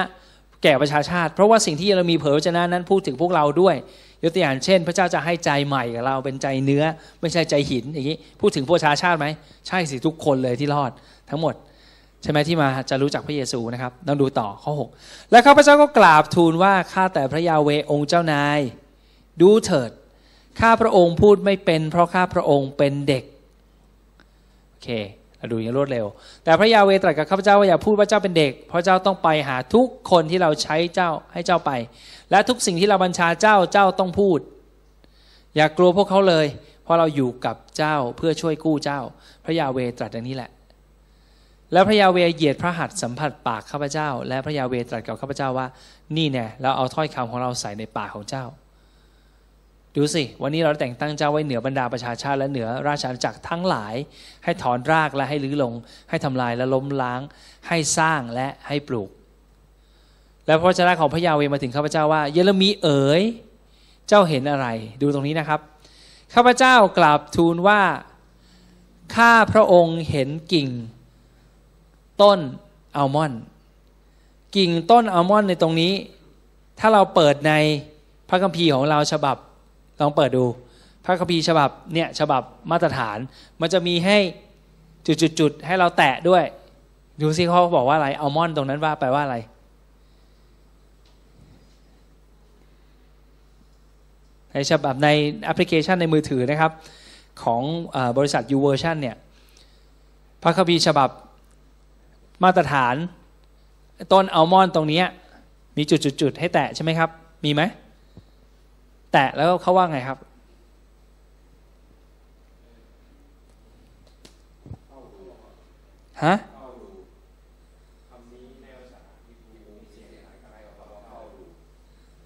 [0.62, 3.75] แก่ประชาชาติ เพราะว่าสิ่งที่เยเรมีเผยพระชนะนั้นพูดถึงพวกเราด้วย
[4.22, 6.84] ยกตัวอย่างเช่น พระเจ้าจะให้ใจใหม่กับเราเป็นใจเนื้อ
[7.20, 9.26] ไม่ใช่ใจหินอย่างนี้ พูดถึงประชาชาติไหม
[9.68, 10.90] ใช่สิทุกคนเลยที่รอด
[11.30, 11.54] ทั้งหมด
[12.22, 18.60] ใช่ไหมที่มาจะรู้จักพระเยซูนะครับต้องดูต่อข้อ 6 แล้วข้าพเจ้าก็กราบทูลว่าข้าแต่พระยาเวองค์เจ้านาย
[19.42, 19.90] ดูเถิด
[20.60, 23.24] ข้าพระองค์พูดไม่เป็น เพราะข้าพระองค์เป็นเด็ก
[24.70, 24.88] โอเค
[25.38, 26.06] เราดูอย่างรวดเร็ว
[26.44, 31.70] แต่พระยาเวตรัสกับข้าพเจ้าว่าอย่าพูดว่าเจ้าเป็นเด็ก เพราะเจ้าต้องไปหาทุกคนที่เราใช้เจ้าให้เจ้าไป
[32.30, 34.38] และทุกสิ่งที่เราบัญชาเจ้าเจ้าต้องพูด
[35.56, 36.46] อย่ากลัวพวกเขาเลย
[36.84, 39.00] เพราะเราอยู่กับเจ้าเพื่อช่วยกู้เจ้า
[39.44, 40.50] พระยาเวตรัสอย่างนี้แหละ
[41.72, 45.66] แล้วพระยาเวเหยียดพระหัตถ์สัมผัสปากข้าพเจ้า และพระยาเวตรัสกับข้าพเจ้าว่า
[46.16, 48.44] นี่แน่เราเอาถ้อยคำของเราใส่ในปากของเจ้า
[49.96, 53.94] ดูสิ วันนี้เราแต่งตั้งเจ้าไว้เหนือบรรดาประชาชาติและเหนือราชอาณาจักรทั้งหลาย
[54.44, 55.72] ให้ถอนรากและให้ลื้อลง
[56.11, 57.20] ให้ทำลายและล้มล้าง
[57.68, 59.11] ให้สร้างและให้ปลูก
[60.46, 63.22] แล้วพระเจ้าของพระยาเวมาถึงข้าพเจ้าว่า เยเรมีเอ๋ย
[64.08, 64.66] เจ้าเห็นอะไร
[65.02, 65.61] ดูตรงนี้นะครับ
[66.35, 67.80] ข้าพเจ้ากราบทูลว่า
[69.16, 70.68] ข้าพระองค์เห็นกิ่ง
[72.20, 72.38] ต้น
[72.96, 73.40] อัลมอนด์
[74.57, 75.92] กิ่งต้นอัลมอนด์ในตรงนี้
[76.79, 77.53] ถ้าเราเปิดใน
[78.29, 79.37] พระคัมภีร์ของเราฉบับ
[80.01, 80.44] ลองเปิดดู
[81.05, 83.18] พระคัมภีร์ฉบับเนี่ยฉบับมาตรฐาน
[83.61, 84.18] มันจะมีให้
[85.07, 86.44] จุดๆให้เราแตะด้วย
[87.20, 89.37] ดูซิเขาบอกว่าอะไรอัลมอนด์ตรงนั้นว่าแปลว่าอะไร
[94.53, 95.09] ในฉบับใน
[95.44, 96.72] แอปพลิเคชันในมือถือนะครับ
[97.42, 97.62] ของ
[97.94, 99.16] อบริษัท YouVersion เนี่ย
[100.42, 101.09] พระคัมภีร์ฉบับ
[102.42, 102.94] มาตรฐาน
[104.12, 105.02] ต้นอัลมอนด์ตรงนี้
[105.76, 107.11] มีจุดๆให้แตะใช่ไหมครับ
[107.44, 107.62] มีไหม
[109.12, 110.18] แตะแล้วเขาว่าไงครับ
[116.24, 116.35] ฮะ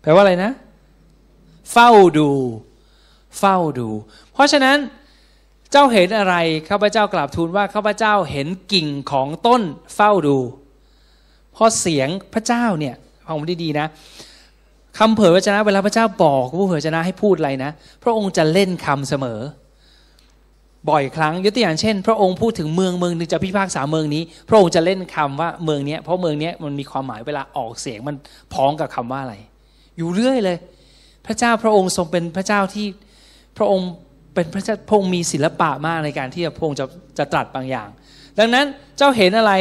[0.00, 0.50] แปลว่าอะไรนะ
[1.72, 2.31] เฝ้าดู
[3.38, 3.88] เฝ้าดู
[4.33, 4.76] เพราะฉะนั้น
[5.76, 6.34] จ้าเห็นอะไร
[6.70, 9.62] ข้าพเจ้ากราบทูลว่าข้าพเจ้าเห็นกิ่งของต้น
[9.94, 10.38] เฝ้าดู
[11.52, 13.86] เพราะเสียงพระเจ้าเนี่ยฟังผมดีๆนะ
[14.98, 17.70] คำเผยพระชนะเวลาพระเจ้าบอกผู้เผยพระชนะให้พูดอะไรนะ
[18.02, 19.40] พระองค์จะเล่นคำเสมอ
[20.90, 28.16] บ่อยครั้งยกตัวอย่างเช่น พระองค์พูดถึงเมืองเมืองนึงจะพิพากษาเมืองนี้ พระองค์จะเล่นคำว่าเมืองนี้เพราะเมืองนี้มันมีความหมายเวลาออกเสียงมัน
[28.52, 29.34] พ้องกับคำว่าอะไร
[29.96, 30.56] อยู่เรื่อยเลย
[31.26, 32.86] พระเจ้าพระองค์ทรงเป็นพระเจ้าที่
[33.56, 33.90] พระองค์
[34.37, 36.85] เป็นพระเจ้าพงมีศิลปะมากในการที่พระองจะ
[37.18, 37.88] จะตรัสบางอย่าง
[38.38, 38.66] ดังนั้น
[38.99, 39.53] เจ้าเห็นอะไร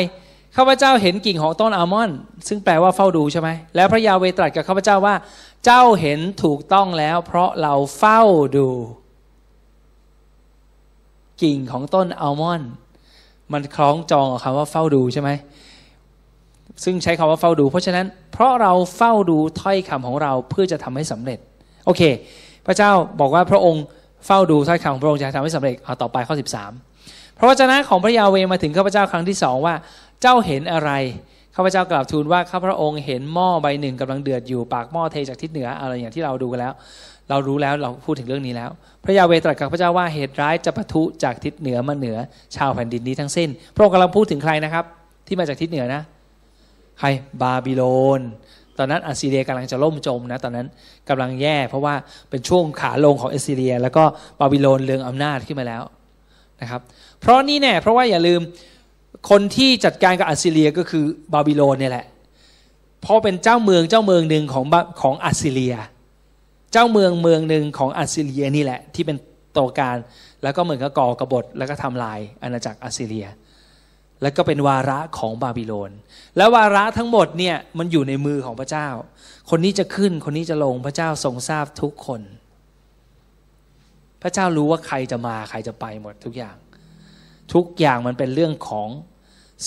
[0.56, 5.16] ข้าพเจ้าเห็นกิ่งของต้นอัลมอนด์ซึ่งแปลว่าเฝ้าดูใช่ไหมแล้วพระยาเวตรัสกับข้าพเจ้าว่า
[5.66, 8.22] เจ้าเห็นถูกต้องแล้ว เพราะเราเฝ้า
[8.58, 8.68] ดู
[11.42, 12.72] กิ่งของต้นอัลมอนด์
[13.54, 15.30] มันคล้องจองกับคำว่าเฝ้าดูใช่ไหม
[16.84, 21.40] ซึ่งใช้คำว่าเฝ้าดู เพราะฉะนั้นเพราะเราเฝ้าดูถ้อยคำของเราเพื่อจะทำให้สำเร็จ
[21.86, 22.02] โอเค
[22.66, 23.84] พระเจ้าบอกว่าพระองค์
[24.26, 26.36] เฝ้าดูถ้อยคำของพระองค์จะทำให้สำเร็จเอาต่อไปข้อ
[26.84, 29.76] 13 พระวจนะของพระยาเวมาถึงข้าพเจ้าครั้งที่สองว่า
[30.22, 30.92] เจ้าเห็นอะไร
[31.56, 36.74] ข้าพเจ้ากราบทูลว่าข้าพระองค์เห็นหม้อใบหนึ่งกำลังเดือดอยู่ปากหม้อเทจากทิศเหนืออะไรอย่างที่เราดูกันแล้ว
[37.30, 38.70] เรารู้แล้วเราพูดถึงเรื่องนี้แล้ว
[39.04, 42.18] พระยาเวตรัสกับพระเจ้าว่าเหตุร้ายจะปะทุจากทิศเหนือมาเหนือ
[42.56, 44.86] ชาวแผ่นดินนี้ทั้งสิ้น พระองค์กำลังพูดถึงใครนะครับ
[45.28, 46.02] ที่มาจากทิศเหนือนะ
[47.00, 47.08] ใคร
[47.42, 47.84] บาบิโล
[48.20, 48.22] น
[48.78, 50.68] ตอนนั้นอัสซีเรียกำลังจะล่มจมนะตอนนั้น
[51.10, 51.96] กำลังแย่ เพราะว่า
[52.30, 54.04] เป็นช่วงขาลงของอัสซีเรีย แล้วก็
[54.40, 55.84] บาบิโลนเรืองอำนาจขึ้นมาแล้ว
[56.62, 56.82] นะครับ
[57.20, 58.42] เพราะนี่แน่เพราะว่าอย่าลืม
[59.30, 62.06] คนที่จัดการกับอัสซีเรียก็คือบาบิโลนเนี่ยแหละ
[63.02, 64.66] เพราะเป็นเจ้าเมืองเจ้าเมืองหนึ่งของ
[65.02, 65.76] ของอัสซีเรีย
[66.72, 69.18] เจ้าเมืองเมืองหนึ่งของอัสซีเรียนี่แหละที่เป็น
[69.58, 69.98] ตัวการ
[70.44, 73.28] แล้วก็เหมือนกับก่อกบฏแล้วก็ทำลายอาณาจักรอัสซีเรีย
[74.26, 75.92] แล้วก็เป็นวาระของบาบิโลน
[76.38, 78.88] แล้ววาระทั้งหมดเนี่ยมันอยู่ในมือของพระเจ้า
[79.50, 82.22] คนนี้จะขึ้นคนนี้จะลงพระเจ้าทรงทราบทุกคน
[84.22, 86.56] พระเจ้ารู้ว่าใครจะมาใครจะไปหมดทุกอย่าง
[87.54, 88.90] ทุกอย่างมันเป็นเรื่องของ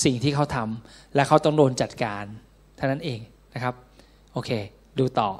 [0.04, 2.24] สิ่งที่เขาทำและเขาต้องโดนจัดการ
[2.76, 3.20] เท่านั้นเอง
[3.54, 3.74] นะครับ
[4.32, 4.50] โอเค
[4.98, 5.30] ดูต่อ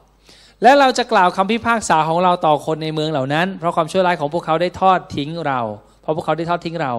[0.62, 5.60] และเราจะกล่าวคำพิพากษาของเราต่อคนในเมืองเหล่านั้น เพราะความชั่วร้ายของพวกเขาได้ทอดทิ้งเรา
[6.00, 6.92] เพราะพวกเขาได้ทอดทิ้งเรา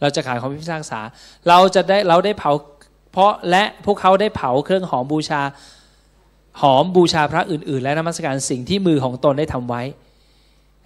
[0.00, 1.00] เราจะขายความพิพากษา
[1.48, 2.52] เราจะได้เราได้เผา
[3.12, 5.42] เพราะและพวกเขาได้เผาเครื่องหอมบูชา
[6.60, 9.82] หอมบูชาพระอื่น ๆ และนมัสการสิ่งที่มือของตนได้ทำไว้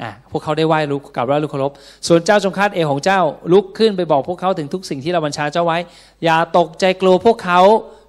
[0.03, 1.73] อะพวกเขาได้ไหว้ลุกกับไหว้ลุกเคารพ
[2.07, 3.21] ส่วนเจ้าจงคาดเอของเจ้า
[3.53, 5.79] ลุกขึ้นไปบอกพวกเขาถึงทุกสิ่งที่เราบัญชาเจ้าไว้
[6.25, 7.61] อย่าตกใจกลัวพวกเขา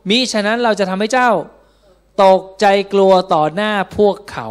[0.10, 1.30] มิฉะนั้นเราจะทำให้เจ้า
[2.26, 4.48] ตกใจกลัวต่อหน้าพวกเขา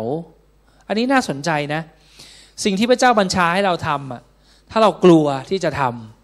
[0.88, 1.82] อันนี้น่าสนใจนะ
[2.64, 4.22] สิ่งที่พระเจ้าบัญชาให้เราทำอะ
[4.70, 6.19] ถ้าเรากลัวที่จะทำ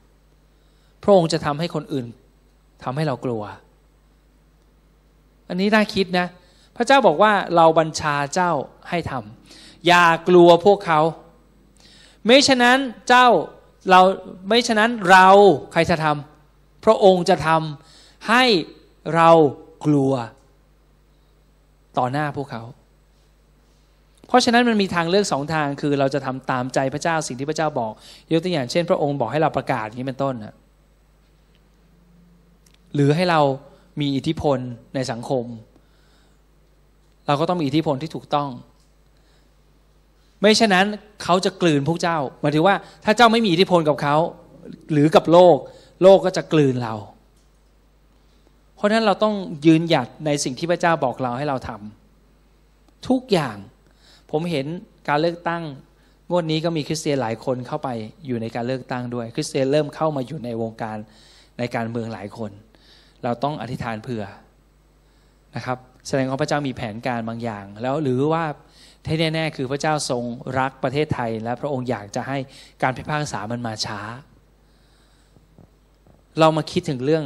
[1.06, 2.06] พระองค์จะทำให้คนอื่น
[2.84, 3.42] ทำให้เรากลัว
[5.48, 6.26] อันนี้น่าคิดนะ
[6.76, 8.52] พระเจ้าบอกว่าเราบัญชาเจ้า
[8.88, 11.00] ให้ทำอย่ากลัวพวกเขา
[12.24, 13.26] ไม่ฉะนั้นเจ้า
[13.90, 14.00] เรา
[14.48, 15.28] ไม่ฉะนั้นเรา
[15.72, 18.44] ใครจะทำพระองค์จะทำให้
[19.14, 19.30] เรา
[19.84, 20.12] กลัว
[21.98, 22.62] ต่อหน้าพวกเขา
[24.28, 27.92] เพราะฉะนั้นมันมีทางเลือกสองทางคือเราจะทำตามใจพระเจ้าสิ่งที่พระเจ้าบอก
[28.32, 30.54] ยกตัวอย่างเช่น พระองค์บอกให้เราประกาศอย่างนี้เป็นต้นนะ
[32.96, 33.40] หรือให้เรา
[34.00, 34.58] มีอิทธิพล
[34.94, 35.44] ในสังคม
[37.26, 38.50] เราก็ต้องมีอิทธิพลที่ถูกต้อง
[40.40, 40.86] ไม่เช่นนั้น
[41.22, 44.16] เขาจะกลืนพวกเจ้าหมายถึงว่า ถ้าเจ้าไม่มีอิทธิพลกับเขา
[44.92, 45.56] หรือกับโลก
[46.02, 46.94] โลกก็จะกลืนเรา
[48.76, 49.34] เพราะนั้นเราต้อง
[49.66, 53.56] ยืนหยัดในสิ่งที่พระเจ้าบอกเราให้เราทำทุกอย่าง
[54.30, 54.66] ผมเห็น
[55.08, 55.62] การเลือกตั้ง
[56.30, 57.88] งวดนี้ก็มีคริสเตียนหลายคนเข้าไป
[58.26, 60.96] อยู่ในการเลือกตั้งด้วย คริสเตียนเริ่มเข้ามาอยู่ในวงการ
[61.58, 62.50] ในการเมืองหลายคน
[63.24, 64.24] เราต้องอธิษฐานเผื่อ
[65.56, 68.44] นะครับ แสดงว่าพระเจ้ามีแผนการบางอย่าง แล้วหรือว่า
[69.04, 70.24] ที่แน่ๆคือพระเจ้าทรง
[70.58, 72.38] รักประเทศไทย และพระองค์อยากจะให้
[72.82, 74.00] การพิพากษามันมาช้า
[76.38, 77.24] เรามาคิดถึงเรื่อง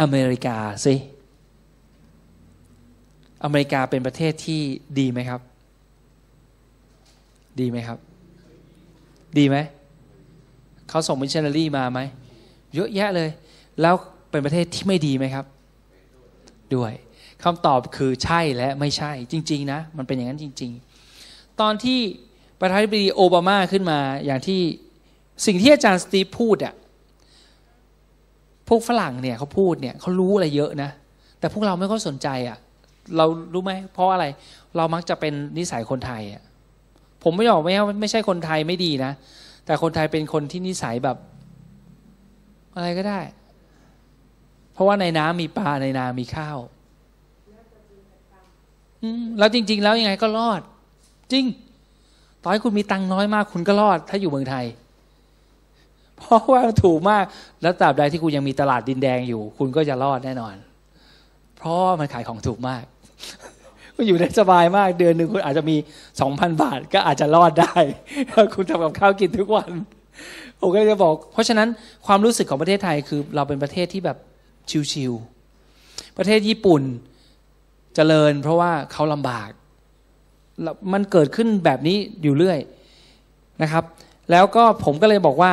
[0.00, 0.94] อเมริกาสิ
[3.44, 4.60] อเมริกาเป็นประเทศที่
[4.98, 5.40] ดีไหมครับ
[7.60, 7.98] ดีไหมครับ
[9.38, 9.56] ดีไหม
[10.88, 12.00] เขาส่งมิชชันนารีมาไหม
[12.74, 13.30] เยอะแยะเลย
[13.80, 13.94] แล้ว
[14.30, 15.44] เป็นประเทศที่ไม่ดีไหมครับ
[16.74, 16.92] ด้วย
[17.44, 20.72] คำตอบคือใช่และไม่ใช่จริง ๆ นะ มันเป็นอย่างนั้นจริง
[21.16, 22.00] ๆ ตอนที่
[22.60, 24.60] ประธานาธิบดีโอบามาขึ้นมาอย่างที่
[25.46, 26.74] สิ่งที่อาจารย์สตีฟพูดอะ
[28.68, 30.90] พวกฝรั่งเนี่ยเขาพูดเนี่ยเขารู้อะไรเยอะนะ
[31.38, 32.58] แต่พวกเราไม่ค่อยสนใจอะ
[33.16, 34.26] เรารู้ไหมเพราะอะไร
[34.76, 36.42] เรามักจะเป็นนิสัยคนไทยอะ
[37.22, 39.12] ผมไม่บอกไม่ไม่ใช่คนไทยไม่ดีนะ
[39.66, 41.16] แต่คนไทยเป็นคนที่นิสัยแบบ
[42.76, 43.20] อะไรก็ได้
[44.80, 46.58] ราะว่าในน้ำมีปลาในนามีข้าว
[49.38, 50.60] แล้วจริง ๆ แล้วยังไงก็รอด
[51.32, 51.44] จริง
[52.42, 54.64] ต่อให้คุณมีตังน้อยมาก คุณก็รอด ถ้าอยู่เมืองไทย
[56.18, 57.24] เพราะว่าถูกมาก
[57.62, 60.54] แล้วตราบใดที่คุณยังมีตลาดดินแดงอยู่ คุณก็จะรอดแน่นอน
[61.56, 62.84] เพราะมันขายของถูกมาก
[63.94, 65.76] คุณอยู่ได้สบายมาก เดือนหนึ่งคุณอาจจะมี
[66.20, 67.76] สองพันบาท ก็อาจจะรอดได้
[68.30, 69.70] ถ้าคุณทำกับข้าวกินทุกวัน
[70.60, 71.68] ผมก็จะบอก เพราะฉะนั้น
[72.06, 74.16] ความรู้สึกของประเทศไทยคือ เราเป็นประเทศที่แบบ
[74.92, 76.86] ชิวๆประเทศญี่ปุ่นจ
[77.94, 79.50] เจริญเพราะว่าเขาลำบาก
[80.92, 82.58] มันเกิดขึ้นแบบนี้อยู่เรื่อย
[83.62, 83.84] นะครับ
[84.30, 85.52] แล้วก็ผมก็เลยบอกว่า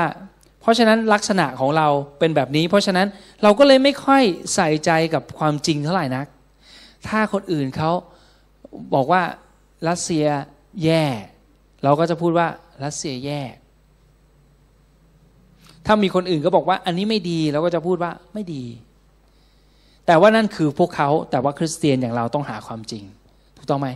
[0.61, 1.87] เพราะฉะนั้นลักษณะของเรา
[2.19, 3.07] เป็นแบบนี้ เพราะฉะนั้น
[3.43, 4.23] เราก็เลยไม่ค่อย
[4.55, 6.27] ใส่ใจกับความจริงเท่าไหร่นัก
[7.07, 7.91] ถ้าคนอื่นเขา
[8.93, 9.21] บอกว่า
[9.89, 10.25] รัสเซีย
[10.83, 11.03] แย่
[11.83, 12.47] เราก็จะพูดว่า
[12.83, 13.41] รัสเซียแย่
[15.85, 18.63] ถ้ามีคนอื่นก็บอกว่าอันนี้ไม่ดีเราก็จะพูดว่าไม่ดี
[20.07, 23.03] แต่ว่านั่นคือพวกเขาแต่ว่าคริสเตียนอย่างเราต้องหาความจริง
[23.57, 23.87] ถูกต้องไหม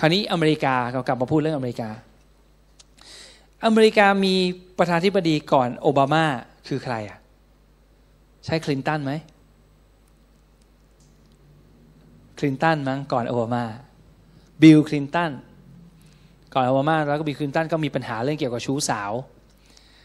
[0.00, 1.88] คราวนี้อเมริกาเรากลับมาพูดเรื่องอเมริกา
[3.66, 4.34] อเมริกามี
[4.78, 6.24] ประธานธิบดีก่อนโอบามา
[6.68, 7.18] คือใครอะ
[8.44, 9.12] ใช่คลินตันไหม
[12.38, 13.64] คลินตันมั้งก่อนโอบามา
[14.62, 15.30] บิลคลินตัน
[16.54, 19.12] ก่อนโอบามาแล้วก็บิลคลินตันก็มีปัญหาเรื่องเกี่ยวกับชู้สาว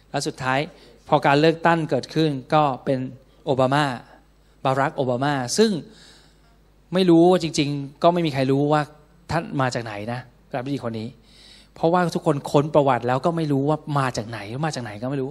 [0.09, 0.59] แล้วสุดท้าย
[1.07, 2.99] พอการเลือกตั้งเกิดขึ้นก็เป็น
[3.45, 3.85] โอบามา
[4.65, 5.71] บารักโอบามา ซึ่ง
[6.93, 8.81] ไม่รู้ว่าจริง ๆ ก็ไม่มีใครรู้ว่า
[9.31, 11.07] ท่านมาจากไหนนะประธานาธิบดีคนนี้
[11.75, 15.29] เพราะว่าทุกคนค้นประวัติแล้วก็ไม่รู้ว่ามาจากไหนมาจากไหนก็ไม่รู้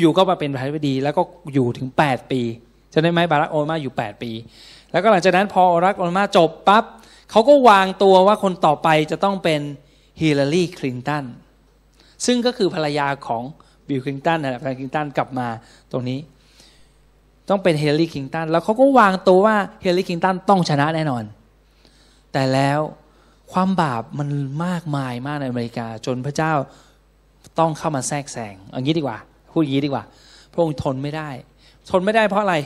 [0.00, 1.22] อยู่ๆก็มาเป็นประธานาธิบดี แล้วก็
[1.54, 2.42] อยู่ถึง 8 ปี
[2.92, 4.30] จะได้ไหมบารักโอบามาอยู่ 8 ปี
[4.92, 6.84] แล้วก็หลังจากนั้นพอบารักโอบามาจบปั๊บ
[7.30, 9.60] เขาก็วางตัวว่าคนต่อไปจะต้องเป็น
[10.20, 11.24] ฮิลลารีคลินตัน
[12.26, 13.42] ซึ่งก็คือภรรยาของ
[13.88, 15.48] บิลคลินตันนะแหละคลินตันกลับมา
[15.92, 16.18] ตรงนี้
[17.50, 21.24] ต้องเป็นฮิลลารีคลินตันแล้วเขาก็วางตัวว่าเฮลลี่คิงตันต้องชนะแน่นอน
[22.32, 22.80] แต่แล้ว
[23.52, 24.28] ความบาปมัน
[24.64, 26.52] มากมายมากในอเมริกา จนพระเจ้า
[27.58, 29.18] ต้องเข้ามาแทรกแซงอย่างนี้ดีกว่า
[29.52, 30.04] พูดอย่างนี้ดีกว่า
[30.52, 31.28] พระองค์ทนไม่ได้
[31.90, 32.56] ทนไม่ได้เพราะอะไร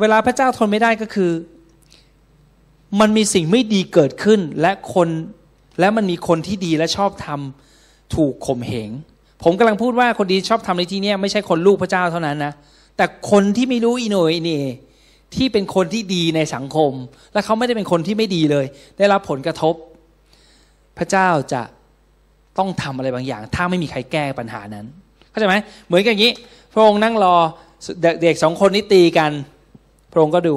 [0.00, 1.30] เวลาพระเจ้าทนไม่ได้ก็คือ
[3.00, 5.08] มันมีสิ่งไม่ดีเกิดขึ้นและคน
[5.80, 8.90] และมันมีคนที่ดีและชอบทำถูกข่มเหง
[9.42, 12.52] ผมกำลังพูดว่าคนดีชอบทำในที่นี้ไม่ใช่คนลูกพระเจ้าเท่านั้นนะ
[12.96, 14.50] แต่คนที่ไม่รู้อินโนอินเน
[15.34, 16.92] ที่เป็นคนที่ดีในสังคม
[17.32, 18.66] และเขาไม่ได้เป็นคนที่ไม่ดีเลย
[18.98, 19.74] ได้รับผลกระทบ
[20.98, 21.62] พระเจ้าจะ
[22.58, 24.86] ต้องทำอะไรบางอย่าง ถ้าไม่มีใครแก้ปัญหานั้น
[25.30, 26.32] เข้าใจไหมเหมือนกันอย่างนี้
[26.72, 27.34] พระองค์นั่งรอ
[28.22, 29.32] เด็กสองคนนี้ตีกัน
[30.12, 30.56] พระองค์ก็ดู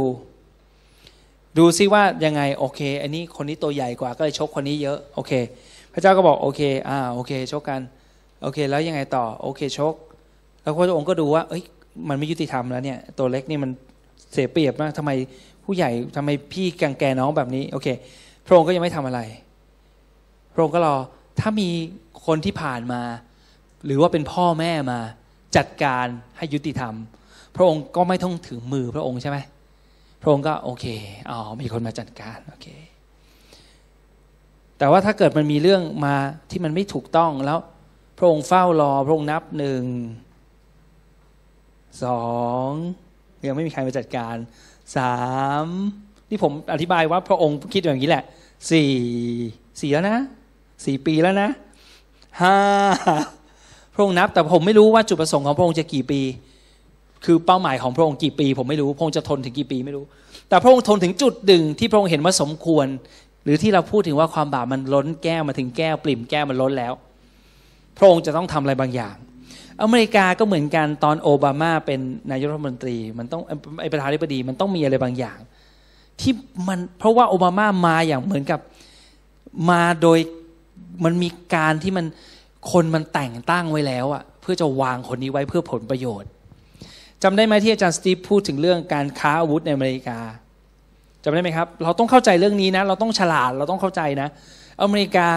[1.58, 5.32] ดูซิว่ายังไงโอเค อันนี้คนนี้ตัวใหญ่กว่าก็เลยชกคนนี้เยอะโอเค
[5.94, 7.82] พระเจ้าก็บอกโอเคอ่าโอเคชกกัน
[8.42, 9.94] โอเค แล้วยังไงต่อโอเคชก
[10.62, 11.64] แล้วพระองค์ก็ดูว่าเอ้ย
[12.10, 13.72] มันไม่ยุติธรรมแล้วเนี่ยตัวเล็กนี่มัน
[14.32, 15.12] เสียเปรียบมากทำไม
[15.64, 17.88] ผู้ใหญ่ทำไมพี่กังแกน้องแบบนี้โอเค
[18.46, 19.20] พระองค์ก็ยังไม่ทำอะไร
[20.54, 20.96] พระองค์ก็รอ
[21.40, 21.70] ถ้ามี
[22.26, 23.02] คนที่ผ่านมา
[23.86, 25.00] หรือว่าเป็นพ่อแม่มา
[25.58, 26.06] จัดการ
[26.38, 26.94] ให้ยุติธรรม
[27.56, 29.38] พระองค์ก็ไม่ต้องถึงมือพระองค์ใช่ไหม
[30.22, 30.86] พระองค์ก็โอเค
[31.30, 32.68] อ๋อมีคนมาจัดการโอเค
[34.78, 36.16] แต่ว่าถ้าเกิดมันมีเรื่องมา
[36.50, 37.60] ที่มันไม่ถูกต้องแล้ว
[38.18, 39.82] พระองค์เฝ้ารอพระองค์นับหนึ่ง
[42.04, 42.24] สอ
[42.68, 42.70] ง
[43.48, 44.36] ยังไม่มีใครมาจัดการ
[44.96, 45.16] สา
[45.64, 45.66] ม
[46.30, 48.24] นี่ผมอธิบายว่าพระองค์คิดอย่างนี้แหละ
[48.72, 48.92] สี่
[49.80, 50.18] สี่แล้วนะ
[50.86, 51.50] สี่ปีแล้วนะ
[52.42, 52.56] ห้า
[53.94, 56.22] พระองค์นับ แต่ผมไม่รู้ว่าจุดประสงค์ของพระองค์จะกี่ปี
[57.26, 60.06] คือเป้าหมายของพระองค์กี่ปี ผมไม่รู้พระองค์จะทนถึงกี่ปีไม่รู้
[60.50, 62.88] แต่พระองค์ทนถึงจุดหนึ่งที่พระองค์เห็นว่าสมควร
[63.44, 66.94] หรือที่เราพูดถึงว่าความบาปมันล้นแก้วมาถึงแก้วปริ่มแก้วมันล้นแล้ว
[67.98, 69.16] พระองค์จะต้องทำอะไรบางอย่าง
[69.82, 72.00] อเมริกาก็เหมือนกันตอนโอบามาเป็น
[72.32, 73.42] นายกรัฐมนตรี มันต้อง
[73.82, 75.40] ไอประธานาธิบดีมันต้องมีอะไรบางอย่าง
[76.22, 76.34] ที่
[76.68, 78.60] มันเพราะว่าโอบามามาอย่างเหมือนกับ
[79.70, 80.20] มาโดย
[81.04, 82.06] มันมีการที่มัน
[82.72, 86.30] คนมันแต่งตั้งไว้แล้วอะเพื่อจะวางคนนี้ไว้เพื่อผลประโยชน์
[87.24, 90.20] จำได้ไหมที่อาจารย์สตีฟพูดถึงเรื่องการค้าอาวุธในอเมริกา
[91.24, 94.30] จำได้ไหมครับ เราต้องเข้าใจเรื่องนี้นะ เราต้องฉลาดเราต้องเข้าใจนะ
[94.84, 95.28] อเมริกา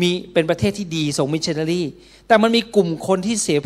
[0.00, 1.82] มีเป็นประเทศที่ดีส่งมิชชันนารี
[2.26, 3.62] แต่มันมีกลุ่มคนที่เสพ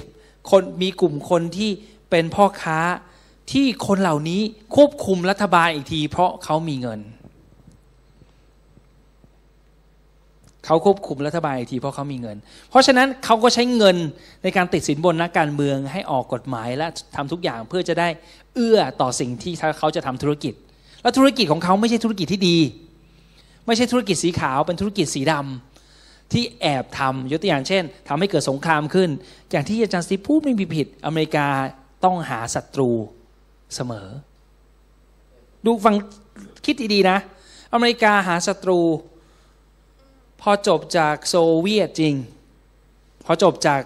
[0.50, 1.70] คนมีกลุ่มคนที่
[2.10, 2.78] เป็นพ่อค้า
[3.52, 4.40] ที่คนเหล่านี้
[4.76, 7.00] ควบคุมรัฐบาลอีกที เพราะเขามีเงิน
[10.66, 12.36] เขาควบคุมรัฐบาลอีกทีเพราะเขามีเงิน
[12.70, 13.96] เพราะฉะนั้นเขาก็ใช้เงิน
[14.42, 18.08] ในการติดสินบนนักการเมืองให้ออกกฎหมายและทำทุกอย่างเพื่อจะได้
[18.54, 20.54] เอื้อต่อสิ่งที่เขาจะทำธุรกิจ
[21.02, 22.58] และธุรกิจของเขาไม่ใช่ธุรกิจที่ดี
[23.66, 25.75] ไม่ใช่ธุรกิจสีขาวเป็นธุรกิจสีดำ
[26.32, 29.10] ที่แอบทำยกตัวอย่างเช่นทำให้เกิดสงครามขึ้น
[29.50, 31.46] อย่างที่อาจารย์สตีพูดไม่มีผิด อเมริกา
[32.04, 32.90] ต้องหาศัตรู
[33.74, 34.08] เสมอ
[35.64, 35.94] ดูฟัง
[36.64, 37.18] คิดดีๆนะ
[37.74, 38.80] อเมริกาหาศัตรู
[40.40, 42.14] พอจบจากโซเวียตจริง
[43.24, 43.80] พอจบจาก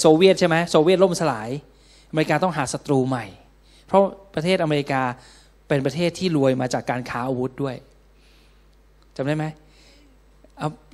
[0.00, 1.48] โซเวียตใช่ไหมโซเวียตล่มสลาย
[2.10, 3.24] อเมริกาต้องหาศัตรูใหม่
[3.86, 4.02] เพราะ
[4.34, 5.02] ประเทศอเมริกา
[5.68, 7.76] เป็นประเทศที่รวยมาจากการค้าอาวุธด้วย
[9.16, 9.46] จำได้ไหม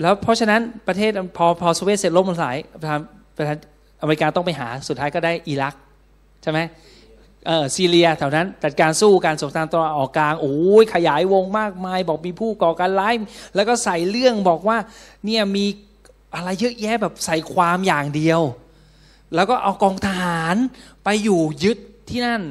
[0.03, 3.01] แล้วเพราะฉะนั้นประเทศพอพอโซเวียตเสร็จล่มสลายประธาน
[3.37, 3.57] ประธาน
[4.01, 5.75] อเมริกาต้องไปหาสุดท้ายก็ได้อิรัก
[6.43, 6.61] ใช่ไหม
[7.47, 13.15] เออซีเรียแถวนั้นจัดการสู้การสงครามตะวันออกกลางโอ้ยขยายวงมากมาย บอกมีผู้ก่อการร้าย
[13.55, 14.79] แล้วก็ใส่เรื่องบอกว่า
[15.25, 15.65] เนี่ยมี
[16.35, 18.41] อะไรเยอะแยะแบบใส่ความอย่างเดียว
[19.35, 20.57] แล้วก็เอากองทหาร
[21.05, 21.79] ไปอยู่ยึด
[22.11, 22.43] ที่นั่น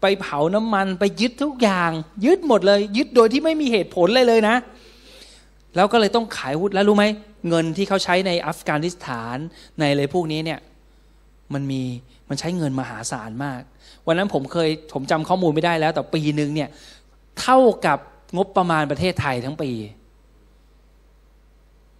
[0.00, 1.90] ไปเผาน้ำมันไปยึดทุกอย่าง
[2.24, 4.56] ยึดหมดเลย ยึดโดยที่ไม่มีเหตุผลเลยเลยนะ
[5.76, 7.04] แล้วก็เลยต้องขายวุธแล้วรู้ไหม
[7.48, 9.36] เงินที่เขาใช้ในอัฟกานิสถาน
[9.78, 10.60] ในอะไรพวกนี้เนี่ย
[11.54, 11.82] มันมี
[12.28, 13.62] มันใช้เงินมหาศาลมาก
[14.06, 16.68] วันนั้นผมเคยผมจำข้อมูลไม่ได้แล้ว แต่ปีหนึ่งเนี่ย
[17.40, 17.98] เท่ากับ
[18.36, 19.70] งบประมาณประเทศไทยทั้งปี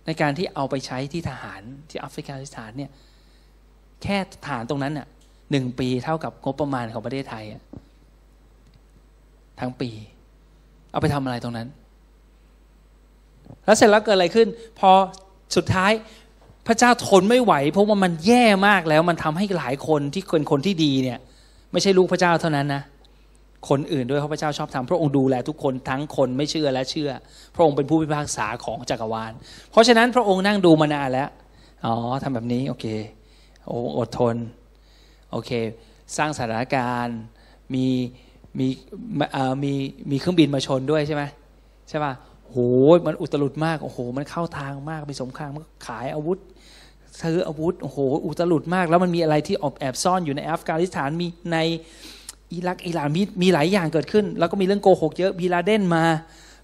[0.06, 2.90] ในการที่เอาไปใช้ที่ทหารที่อัฟกานิสถานเนี่ย
[4.02, 5.06] แค่ฐานตรงนั้นน่ะ
[5.50, 7.44] หนึ่งปีเท่ากับงบประมาณของประเทศไทย
[9.60, 9.90] ทั้งปี
[10.90, 11.68] เอาไปทำอะไรตรงนั้น
[13.64, 14.90] แล้วเสร็จแล้วเกิดอะไรขึ้น พอ
[15.56, 15.92] สุดท้าย
[16.66, 21.18] พระเจ้าทนไม่ไหว เพราะว่ามันแย่มากแล้วมันทำให้หลายคนที่เป็นคนที่ดีเนี่ย
[21.72, 22.82] ไม่ใช่ลูกพระเจ้าเท่านั้นนะ
[23.68, 27.10] คนอื่นด้วยเพราะพระเจ้าชอบทำพระองค์ดูแลทุกคนทั้งคนไม่เชื่อและเชื่อ
[27.54, 29.32] พระองค์เป็นผู้พิพากษาของจักรวาล
[29.70, 31.28] เพราะฉะนั้นพระองค์นั่งดูมานานแล้ว
[31.84, 32.86] อ๋อทำแบบนี้โอเค
[33.66, 34.36] โอ้อดทน
[35.30, 35.50] โอเค
[36.16, 37.18] สร้างสถานการณ์
[37.74, 37.86] มี
[38.58, 38.66] มี
[39.64, 39.72] มี
[40.10, 41.22] มีเครื่องบินมาชนด้วยใช่ไหม
[41.88, 42.12] ใช่ป่ะ
[42.50, 42.56] โห
[43.06, 46.38] มันอุตลุดมากโอ้โห มันเข้าทางมากมีสงครามมันขายอาวุธ
[47.22, 51.58] ซื้ออาวุธโอ้โหอุตลุดมาก แล้วมันมีอะไรที่อบแอบซ่อนอยู่ในอัฟกานิสถานมีใน
[52.52, 56.04] อิรักอิหร่านมีมีหลายอย่างเกิดขึ้น แล้วก็มีเรื่องโกหกเยอะบีลาเดนมา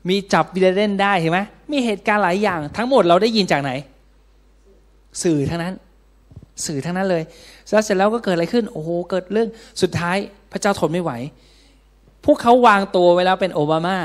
[0.09, 1.41] มีจับบีลาเดนได้เห็นไหม
[1.73, 3.71] มีเหตุการณ์หลายอย่าง ทั้งหมดเราได้ยินจากไหน
[5.23, 5.75] สื่อทั้งนั้น
[6.67, 7.23] สื่อทั้งนั้นเลย
[7.71, 9.49] แล้วเสร็จแล้วก็เกิดอะไรขึ้น โอ้โหเกิดเรื่อง
[9.83, 10.17] สุดท้าย
[10.53, 11.13] พระเจ้าทนไม่ไหว
[12.25, 13.97] พวกเขาวางตัวไว้แล้วเป็นโอบามา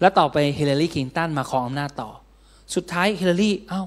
[0.00, 2.10] แล้วต่อไปฮิลลารีคลินตันมาครองอำนาจต่อ
[2.74, 3.82] สุดท้ายฮิลลารีเอ้า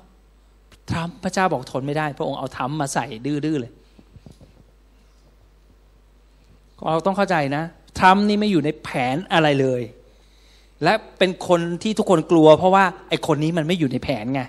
[0.89, 3.71] ทรัมป์พระเจ้าบอกทนไม่ได้ พระองค์เอาทรัมป์มาใส่ดื้อๆเลย
[6.83, 7.63] เราต้องเข้าใจนะ
[7.99, 9.81] ทรัมป์นี่ไม่อยู่ในแผนอะไรเลย
[10.83, 14.41] และเป็นคนที่ทุกคนกลัว เพราะว่าไอคนนี้มันไม่อยู่ในแผนไง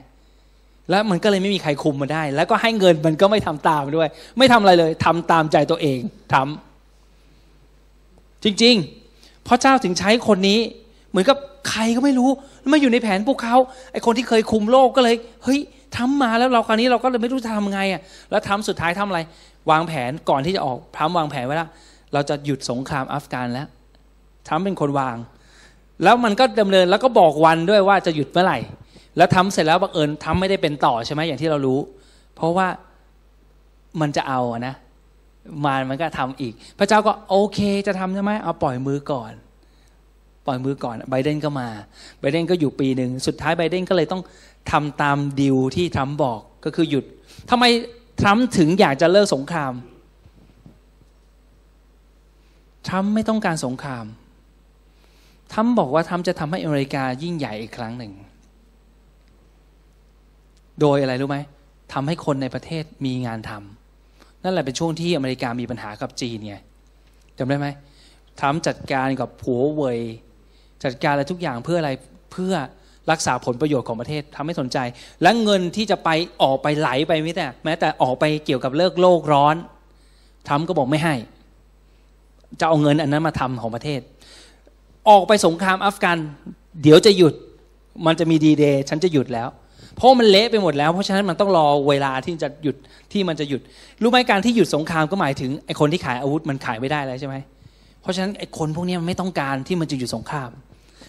[0.91, 6.01] แล้วมันก็เลยไม่มีใครคุมมาได้ แล้วก็ให้เงินมันก็ไม่ทำตามด้วย ไม่ทำอะไรเลยทำตามใจตัวเอง
[6.35, 8.75] ทำจริง
[9.11, 10.59] ๆ พระเจ้าถึงใช้คนนี้
[11.19, 11.39] มือนกับ
[11.71, 12.31] ใครก็ไม่รู้
[12.73, 13.57] มาอยู่ในแผนพวกเขา
[13.93, 15.61] ไอคนที่เคยคุมโลกก็เลยเฮ้ย
[15.97, 18.01] ทำมาแล้วเราคราวนี้เราก็เลยไม่รู้จะทำไงอะ
[18.31, 19.21] แล้วทำสุดท้ายทำอะไร
[19.71, 21.69] วางแผนก่อนที่จะออกทำวางแผนไว้แล้ว
[22.13, 23.69] เราจะหยุดสงครามอัฟกานแล้ว
[24.49, 25.17] ทำเป็นคนวาง
[26.03, 28.59] แล้วมันก็ดำเนินแล้วก็บอกวันด้วยว่าจะหยุดเมื่อไหร่
[29.17, 31.79] แล้วทำเสร็จแล้วบังเอิญทำไม่ได้เป็นต่อใช่ไหมอย่างที่เรารู้
[32.35, 32.67] เพราะว่า
[34.01, 34.75] มันจะเอานะ
[35.65, 39.33] มารมันก็ทำอีก พระเจ้าก็โอเคจะทำใช่ไหมเอาปล่อยมือก่อน
[40.49, 41.69] ปล่อยมือก่อนไบเดนก็มา
[42.21, 44.23] ไบเดนก็อยู่ปีหนึ่งสุดท้ายไบเดนก็เลยต้อง
[44.71, 47.05] ทำตามดิวที่ทรัมป์บอกก็คือหยุด
[47.51, 47.65] ทำไม
[48.21, 49.73] ทรัมป์ถึงอยากจะเลิกสงคราม
[52.89, 54.05] ทรัมป์ไม่ต้องการสงคราม
[55.53, 58.13] ทรัมป์บอกว่าทรัมป์จะทำให้อเมริกายิ่งใหญ่อีกครั้งหนึ่ง
[60.81, 61.39] โดยอะไรรู้ไหม
[61.93, 66.57] ทำให้คนในประเทศมีงานทำนั่นแหละเป็นช่วงที่อเมริกามีปัญหากับจีนไง
[67.39, 67.69] จำได้ไหม
[68.41, 70.01] ทรัมป์จัดการกับผัวเวย
[70.85, 71.91] จัดการอะไรทุกอย่างเพื่ออะไร
[72.33, 72.55] เพื่อ
[73.11, 74.79] รักษาผลประโยชน์ของประเทศทำให้สนใจ
[75.23, 76.09] และเงินที่จะไป
[76.43, 79.57] ออกไปไหลไปไม่แต่แม้แต่ออกไปเกี่ยวกับเลิกโลกร้อน
[80.47, 81.15] ทรัมก็บอกไม่ให้
[82.61, 84.01] จะเอาเงินอันนั้นมาทำของประเทศ
[85.09, 86.19] ออกไปสงครามอัฟกัน
[86.83, 87.35] เดี๋ยวจะหยุด
[88.07, 89.49] มันจะมีดีเดย์ฉันจะหยุดแล้ว
[89.97, 92.77] เพราะมันเละไปหมดแล้วเพราะฉะนั้นมันต้องรอเวลาที่จะหยุด
[93.13, 93.61] ที่มันจะหยุด
[94.03, 97.37] รู้ไหมการที่หยุดสงครามก็หมายถึงไอ้คนที่ขายอาวุธมันขายไม่ได้แล้วใช่ไหม
[98.01, 100.51] เพราะฉะนั้นไอ้คนพวกนี้มันไม่ต้องการที่มันจะหยุดสงคราม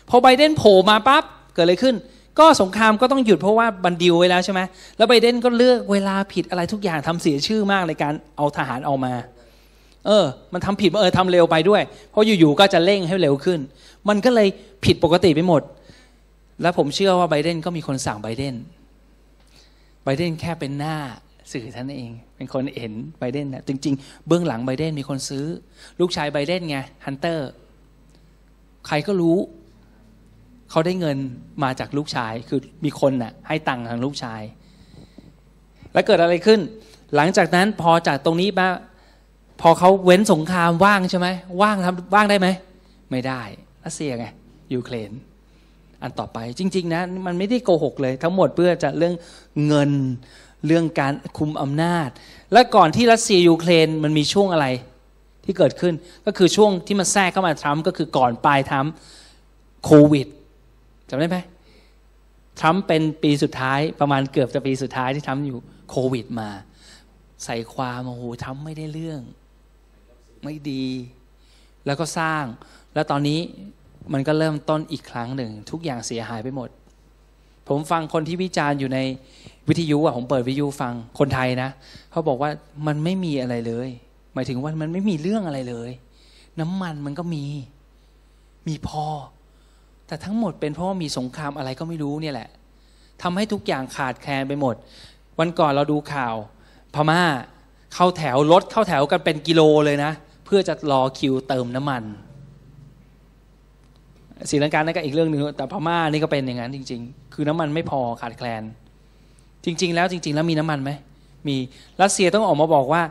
[0.10, 1.96] พอไบเดนโผล่มาปั๊บเกิดอะไรขึ้น
[2.40, 4.62] ก็สงครามก็ต้องหยุดเพราะว่าบันดิวไว้แล้วใช่ไหม
[4.98, 9.14] แล้วไบเดนก็เลือกเวลาผิดอะไรทุกอย่างทำเสียชื่อมากในการเอาทหารออกมา
[10.08, 13.60] เออ มันทำผิดเออทำเร็วไปด้วย เพราะอยู่ๆก็จะเร่งให้เร็วขึ้น
[14.10, 14.48] มันก็เลย
[14.86, 15.62] ผิดปกติไปหมด
[16.62, 18.56] แล้วผมเชื่อว่าไบเดนก็มีคนสั่งไบเดน
[20.04, 20.96] ไบเดนแค่เป็นหน้า
[21.52, 25.46] สื่อท่านเอง เป็นคนเห็นไบเดนนะจริง ๆ เบื้องหลังไบเดนมีคนซื้อ
[26.00, 27.50] ลูกชายไบเดนไงฮันเตอร์
[28.88, 29.38] ใครก็รู้
[30.72, 31.18] เขาได้เงิน
[31.64, 34.42] มาจากลูกชาย คือมีคนน่ะให้ตังค์ทางลูกชาย
[35.94, 36.60] แล้วเกิดอะไรขึ้น
[37.16, 38.68] หลังจากนั้นพอจากตรงนี้มา
[39.62, 41.28] พอเขาเว้นสงครามว่างใช่ไหม
[41.62, 42.48] ว่างทำว่างได้ไหม
[43.12, 43.42] ไม่ได้
[43.86, 44.26] รัสเซียไง
[44.74, 45.12] ยูเครน
[46.02, 49.16] อันต่อไปจริง ๆ นะ มันไม่ได้โกหกเลย ทั้งหมดเพื่อจะเรื่อง
[49.68, 49.92] เงิน
[50.66, 52.10] เรื่องการคุมอำนาจ
[52.54, 54.68] และก่อนที่รัสเซียยูเครนมันมีช่วงอะไร
[55.46, 55.94] ที่เกิดขึ้น
[56.26, 58.94] ก็คือช่วงที่มันแทรกเข้ามาทรัมป์ก็คือก่อนปลายทรัมป์
[59.86, 60.28] โควิด
[61.10, 61.38] จำได้ไหม
[62.60, 65.58] ทรัมป์เป็นปีสุดท้ายประมาณเกือบจะปีสุดท้ายที่ทำอยู่
[65.90, 66.50] โควิดมา
[67.46, 69.22] ใส่ความโอ้โหทำไม่ได้เรื่อง
[70.44, 70.86] ไม่ดี
[71.86, 72.44] แล้วก็สร้าง
[72.94, 73.40] แล้วตอนนี้
[74.14, 76.70] มันก็เริ่มต้นอีกครั้งหนึ่ง ทุกอย่างเสียหายไปหมด
[77.68, 79.00] ผมฟังคนที่วิจารณ์อยู่ใน
[79.68, 81.70] วิทยุอะผมเปิดวิทยุฟังคนไทยนะ
[82.12, 82.50] เขาบอกว่า
[82.88, 83.90] มันไม่มีอะไรเลย
[84.34, 85.92] หมายถึงว่ามันไม่มีเรื่องอะไรเลย
[86.60, 87.46] น้ำมันมันก็มี
[88.68, 89.06] มีพอ
[90.10, 92.50] แต่ทั้งหมดเป็นเพราะว่ามีสงครามอะไรก็ไม่รู้เนี่ยแหละ
[93.22, 94.76] ทำให้ทุกอย่างขาดแคลนไปหมด
[95.40, 96.36] วันก่อนเราดูข่าว
[96.96, 97.22] พม่า
[97.94, 100.12] เข้าแถวรถเข้าแถวกันเป็นกิโลเลยนะ
[100.46, 102.04] เพื่อจะรอคิวเติมน้ำมัน
[104.50, 108.64] สีลังกานั่นก็อีกเรื่องหนึ่งแต่พม่านี่ก็เป็นอย่างนั้นจริง ๆ คือน้ำมันไม่พอขาดแคลน
[109.66, 110.92] จริง ๆ แล้วจริง ๆ แล้วมีน้ำมันไหม
[111.48, 111.56] มี
[112.02, 113.02] รัสเซียต้องออกมาบอกว่า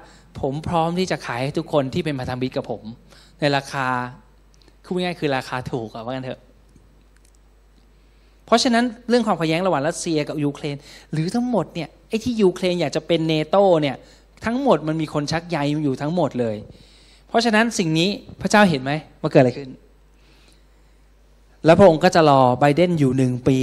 [0.41, 2.83] ผมพร้อมที่จะขายให้ทุกคนที่เป็นพันธมิตรกับผม
[3.41, 3.87] ในราคา
[4.85, 6.41] คือง่ายคือราคาถูกอะว่ากันเถอะ
[8.49, 10.77] เพราะฉะนั้นเรื่องความขัดแย้งระหว่างรัสเซียกับยูเครน
[11.13, 13.97] หรือทั้งหมดเนี่ยไอ้ที่ยูเครนอยากจะเป็นเนโตเนี่ย
[14.45, 16.57] ทั้งหมดมันมีคนชักใยอยู่ทั้งหมดเลย
[17.29, 18.09] เพราะฉะนั้นสิ่งนี้
[18.41, 19.71] พระเจ้าเห็นไหมว่าเกิดอะไรขึ้น
[21.65, 23.59] แล้วพระองค์ก็จะรอไบเดนอยู่หนึ่งปี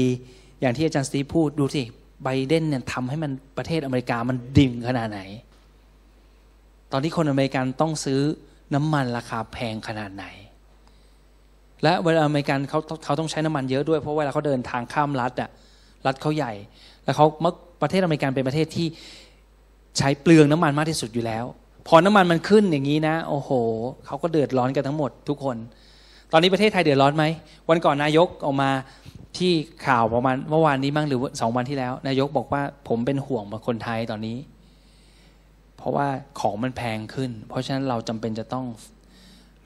[0.62, 1.84] อย่างที่อาจารย์สตีพูดดูสิ
[2.24, 5.20] ไบเดนเนี่ยทำให้มันประเทศอเมริกามันดิ่งขนาดไหน
[6.92, 8.20] ตอนที่คนอเมริกันต้องซื้อ
[8.74, 10.26] น้ำมันราคาแพงขนาดไหน
[11.84, 15.50] และเวลาอเมริกันเขาเขาต้องใช้น้ำมันเยอะด้วยเพราะเวลาเขาเดินทางข้ามรัฐอะ
[16.06, 16.54] รัฐเขาใหญ่
[17.04, 18.88] แล้วเขามื่อประเทศอเมริกันเป็นประเทศที่
[19.98, 21.46] ใช้เปลืองน้ำมันมากที่สุดอยู่แล้ว
[21.88, 23.52] พอน้ำมันมันขึ้นอย่างนี้นะ โอ้โห
[24.06, 25.58] เขาก็เดือดร้อนกันทั้งหมดทุกคน
[26.32, 27.24] ตอนนี้ประเทศไทยเดือดร้อนไหม
[27.70, 28.70] วันก่อนนายกออกมา
[29.38, 29.52] ที่
[29.86, 34.38] ข่าวประมาณเมื่อวานนี้มั้งหรือสองวันที่แล้ว นายกบอกว่าผมเป็นห่วงคนไทยตอนนี้
[35.78, 36.08] เพราะว่า
[36.40, 38.66] ของมันแพงขึ้น เพราะฉะนั้นเราจำเป็นจะต้อง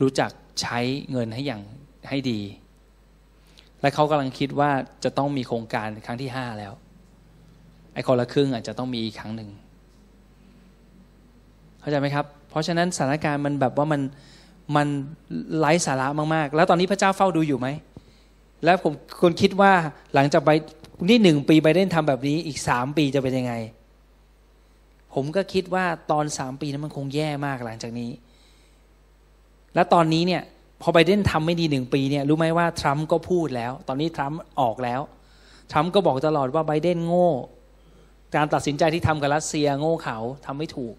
[0.01, 0.31] รู้จัก
[0.61, 0.79] ใช้
[1.11, 1.61] เงินให้อย่าง
[2.09, 2.39] ให้ดี
[3.81, 4.71] และเขากำลังคิดว่า
[5.03, 6.73] จะต้องมีโครงการครั้งที่ห้าแล้ว
[7.93, 9.49] ไอ้คนละครึ่งอาจจะต้องมีอีกครั้งหนึ่ง
[11.79, 14.01] เข้าใจไหมครับ เพราะฉะนั้นสถานการณ์มันแบบว่ามัน
[14.75, 14.87] มัน
[15.57, 17.67] ไร้สาระมากๆ แล้วตอนนี้พระเจ้าเฝ้าดูอยู่ไหม
[18.63, 19.71] แล้วผมคนคิดว่า
[20.15, 20.51] หลังจากไป
[21.09, 23.53] นี่หนึ่งปีไบเดนทำแบบนี้อีกสามปีจะเป็นยังไง
[25.13, 28.11] ผมก็คิดว่าตอนสามปีนั้นมันคงแย่มากหลังจากนี้
[29.75, 30.41] แล้วตอนนี้เนี่ย
[30.81, 35.01] พอไบเดนทำไม่ดีหนึ่งปีเนี่ยรู้ไหมว่าทรัมป์ก็พูดแล้ว ตอนนี้ทรัมป์ออกแล้ว
[35.71, 37.29] ทรัมป์ก็บอกตลอดว่าไบเดนโง่
[38.35, 40.95] การตัดสินใจที่ทำกับรัสเซียโง่เขาทำไม่ถูก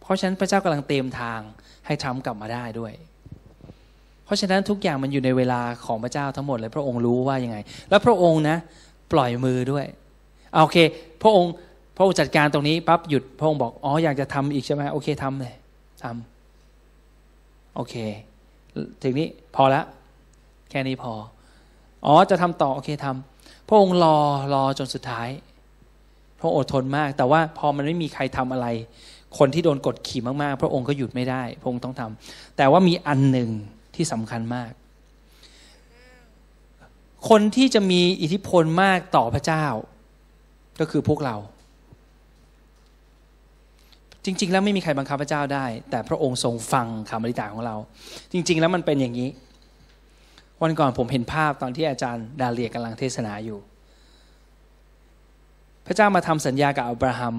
[0.00, 1.40] เพราะฉะนั้นพระเจ้ากำลังเตรียมทาง
[1.86, 2.92] ให้ทรัมป์กลับมาได้ด้วย
[4.24, 7.58] เพราะฉะนั้นทุกอย่างมันอยู่ในเวลาของพระเจ้าทั้งหมดเลยพระองค์รู้ว่ายังไง
[7.90, 8.56] แล้วพระองค์นะ
[9.12, 9.86] ปล่อยมือด้วย
[10.62, 10.76] โอเค
[11.22, 11.52] พระองค์
[11.96, 15.54] พระองค์จัดการตรงนี้ปั๊บหยุดพระองค์บอกอ๋ออยากจะทำอีกใช่ไหมโอเคทำเลย
[16.02, 16.35] ทำ
[17.76, 17.94] โอเค
[19.02, 19.82] ถึงนี้พอละ
[20.70, 21.12] แค่นี้พอ
[22.06, 24.16] อ๋อจะทำต่อ โอเคทำพระองค์รอ
[24.54, 25.28] รอจนสุดท้าย
[26.40, 28.66] พระองค์อดทนมาก แต่ว่าพอมันไม่มีใครทำอะไร
[29.38, 33.50] คนที่โดนกดขี่มากๆ พระองค์ก็หยุดไม่ได้ พระองค์ต้องทำแต่ว่ามีอันหนึ่ง
[33.94, 34.70] ที่สำคัญมาก
[37.28, 39.66] คนที่จะมีอิทธิพลมากต่อพระเจ้า
[40.80, 41.36] ก็คือพวกเรา
[44.26, 47.76] จริง ๆ แล้วไม่มีใครบังคับพระเจ้าได้ แต่พระองค์ทรงฟังคำอธิษฐานของเรา
[48.32, 49.30] จริง ๆ แล้วมันเป็นอย่างนี้
[50.62, 53.58] วันก่อนผมเห็นภาพตอนที่อาจารย์ดาเลียกำลังเทศนาอยู่
[55.86, 57.34] พระเจ้ามาทำสัญญากับอับราฮัม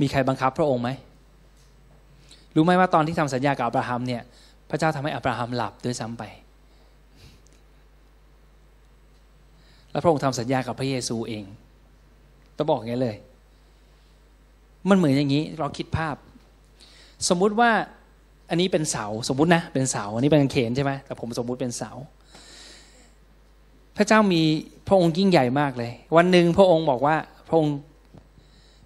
[0.00, 0.90] มีใครบังคับพระองค์ไหม
[2.54, 4.22] รู้ไหมว่าตอนที่ทำสัญญากับอับราฮัมเนี่ย
[4.70, 6.22] พระเจ้าทำให้อับราฮัมหลับด้วยซ้ำไป
[9.90, 11.44] แล้วพระองค์ทำสัญญากับพระเยซูเอง
[12.56, 13.16] ต้องบอกอย่างนี้เลย
[14.88, 16.16] มันเหมือนอย่างนี้เราคิดภาพ
[17.28, 17.70] สมมุติว่า
[18.50, 21.90] อันนี้เป็นเสาสมมุตินะเป็นเสาอันนี้เป็นเขนใช่ไหมแต่ผมสมมุติเป็นเสา
[23.96, 24.42] พระเจ้ามี
[24.88, 27.16] พระองค์ยิ่งใหญ่มากเลย วันหนึ่งพระองค์บอกว่า
[27.48, 27.76] พระองค์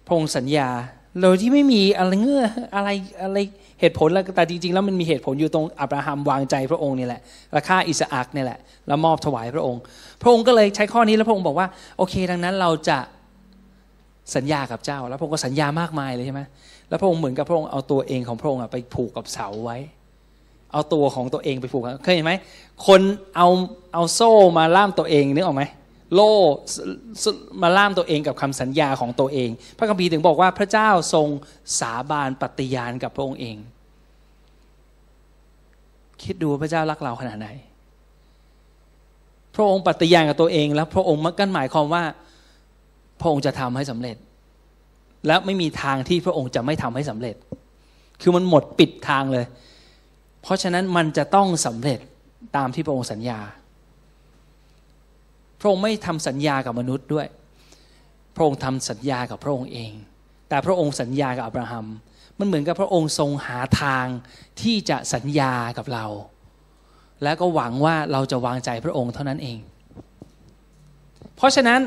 [0.07, 0.69] พระองค์สัญญา
[1.21, 2.89] โดยที่ไม่มีอะไรเงื่ออะไร
[3.23, 3.37] อะไร
[3.79, 7.21] เหตุผลแล้วแต่จริง ๆ แล้วมันมีเหตุผลอยู่ตรงอับราฮัมวางใจพระองค์นี่แหละ
[7.55, 9.81] ราคาอิสอักนี่แหละ แล้วมอบถวายพระองค์
[10.21, 11.67] พระองค์ก็เลยใช้ข้อนี้แล้วพระองค์บอกว่า
[11.97, 12.97] โอเค ดังนั้นเราจะ
[14.35, 16.41] สัญญากับเจ้า แล้วพระองค์ก็สัญญามากมายเลยใช่ไหม
[16.89, 19.77] แล้วพระองค์เหมือนกับพระองค์เอาตัวเองของพระองค์ไปผูกกับเสาไว้
[20.73, 22.33] เอาตัวของตัวเองไปผูกเคยเห็นไหม
[22.87, 23.01] คน
[23.35, 23.47] เอา
[23.93, 25.63] เอาโซ่มาล่ามตัวเองนึกออกไหม
[26.13, 26.33] โล่
[27.61, 31.27] มาล่ามตัวเองกับคำสัญญาของตัวเอง พระคัมภีร์ถึงบอกว่าพระเจ้าทรง
[31.79, 33.57] สาบานปฏิญาณกับพระองค์เอง
[36.23, 37.47] คิดดูพระเจ้ารักเราขนาดไหน
[39.55, 42.03] พระองค์ปฏิญาณกับตัวเอง แล้วพระองค์มันกันหมายความว่า
[43.19, 44.17] พระองค์จะทำให้สำเร็จ
[45.27, 47.35] และไม่มีทางที่พระองค์จะไม่ทำให้สำเร็จ
[48.21, 49.45] คือมันหมดปิดทางเลย
[50.41, 51.99] เพราะฉะนั้นมันจะต้องสำเร็จ
[52.55, 53.39] ตามที่พระองค์สัญญา
[55.59, 57.27] พระองค์ไม่ทำสัญญากับมนุษย์ด้วย
[58.35, 59.91] พระองค์ทำสัญญากับพระองค์เอง
[60.49, 61.85] แต่พระองค์สัญญากับอับราฮัม
[62.39, 64.05] มันเหมือนกับพระองค์ทรงหาทาง
[64.61, 66.05] ที่จะสัญญากับเรา
[67.23, 69.57] แล้วก็หวังว่าเราจะวางใจพระองค์เท่านั้นเอง
[71.35, 71.79] เพราะฉะนั้น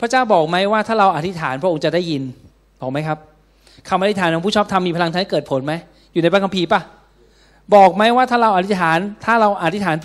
[0.00, 2.22] พระเจ้าบอกไหมว่าถ้าเราอธิษฐานพระองค์จะได้ยิน
[2.80, 3.18] บอกไหมครับ
[3.88, 5.72] คำอธิษฐานของผู้ชอบธรรมมีพลังทำให้เกิดผลไหม
[6.12, 6.80] อยู่ในพระคัมภีร์ปะ
[7.74, 9.96] บอกไหมว่าถ้าเราอธิษฐาน ถ้าเราอธิษฐาน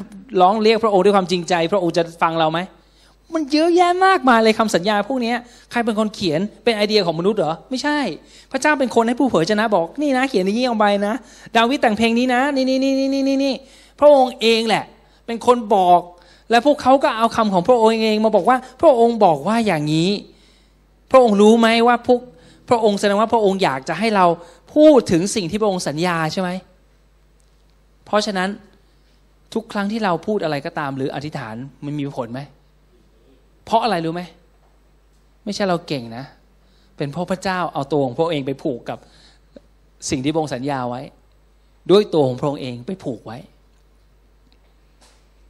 [0.41, 2.59] ร้องเรียกพระองค์ด้วยความจริงใจ พระองค์จะฟังเราไหม
[3.33, 5.33] มันเยอะแยะมากมายเลยคำสัญญาพวกนี้
[5.71, 7.97] ใครเป็นคนเขียนเป็นไอเดียของมนุษย์เหรอไม่ใช่
[8.51, 11.15] พระเจ้าเป็นคนให้ผู้เผยชนะบอกนี่นะ เขียนอย่างนี้ออกไปนะ
[11.57, 13.53] ดาวิดแต่งเพลงนี้นะ นี่นี่นี่นี่นี่นี่
[13.99, 14.83] พระองค์เองแหละ
[15.25, 15.99] เป็นคนบอก
[16.49, 20.09] และพวกเขาก็เอาคำของพระองค์เองมาบอกว่า พระองค์บอกว่าอย่างนี้
[21.11, 22.19] พระองค์รู้ไหมว่าพวก
[22.69, 24.25] พระองค์แสดงว่าพระองค์อยากจะให้เรา
[24.75, 26.49] พูดถึงสิ่งที่พระองค์สัญญาใช่ไหม
[28.05, 28.49] เพราะฉะนั้น
[29.53, 32.39] ทุกครั้งที่เราพูดอะไรก็ตาม หรืออธิษฐานมันมีผลไหม
[33.65, 34.21] เพราะอะไรรู้ไหม
[35.45, 36.25] ไม่ใช่เราเก่งนะ
[36.97, 38.97] เป็นเพราะพระเจ้าเอาตัวของพระเองไปผูกกับ
[40.09, 41.01] สิ่งที่พระองค์สัญญาไว้
[41.91, 43.37] ด้วยตัวของพระองค์เองไปผูกไว้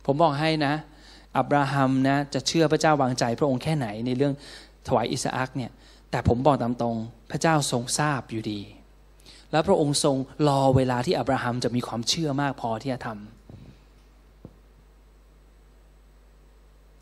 [0.05, 0.73] ผมบอกให้นะ
[1.37, 4.33] อับราฮัมนะจะเชื่อพระเจ้าวางใจพระองค์แค่ไหนในเรื่อง
[4.87, 5.71] ถวายอิสอักเนี่ย
[6.11, 6.97] แต่ผมบอกตามตรง
[7.31, 8.61] พระเจ้าทรงทราบอยู่ดี
[9.51, 10.15] แล้วพระองค์ทรง
[10.47, 13.17] รอเวลาที่อับราฮัมจะมีความเชื่อมากพอที่จะทำ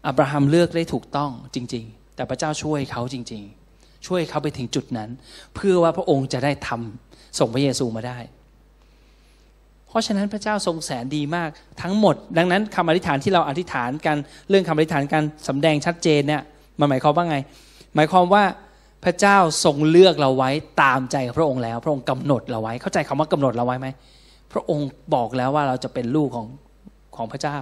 [0.07, 3.43] อับราฮัมเลือกได้ถูกต้องจริง ๆ แต่พระเจ้าช่วยเขาจริง
[3.75, 5.09] ๆ ช่วยเขาไปถึงจุดนั้น
[5.55, 8.17] เพื่อว่าพระองค์จะได้ทำส่งพระเยซูมาได้
[9.87, 11.49] เพราะฉะนั้นพระเจ้าทรงแสนดีมาก
[11.81, 14.17] ทั้งหมด ดังนั้นคำอธิษฐานที่เราอธิษฐานกัน
[14.49, 16.41] เรื่องคำอธิษฐานการสำแดงชัดเจนเนี่ย
[16.79, 17.37] มันหมายความว่าไง
[17.95, 18.43] หมายความว่า
[19.05, 20.49] พระเจ้าทรงเลือกเราไว้
[20.81, 23.87] ตามใจพระองค์แล้ว พระองค์กำหนดเราไว้ เข้าใจคำว่ากำหนดเราไว้ไหม
[24.53, 26.47] พระองค์บอกแล้วว่าเราจะเป็นลูกของ
[27.15, 27.57] ของพระเจ้า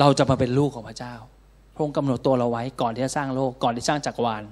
[0.00, 1.14] เราจะมาเป็นลูกของพระเจ้า
[1.74, 4.42] พระองค์กำหนดตัวเราไว้ก่อนที่จะสร้างโลกก่อนที่สร้างจักรวาล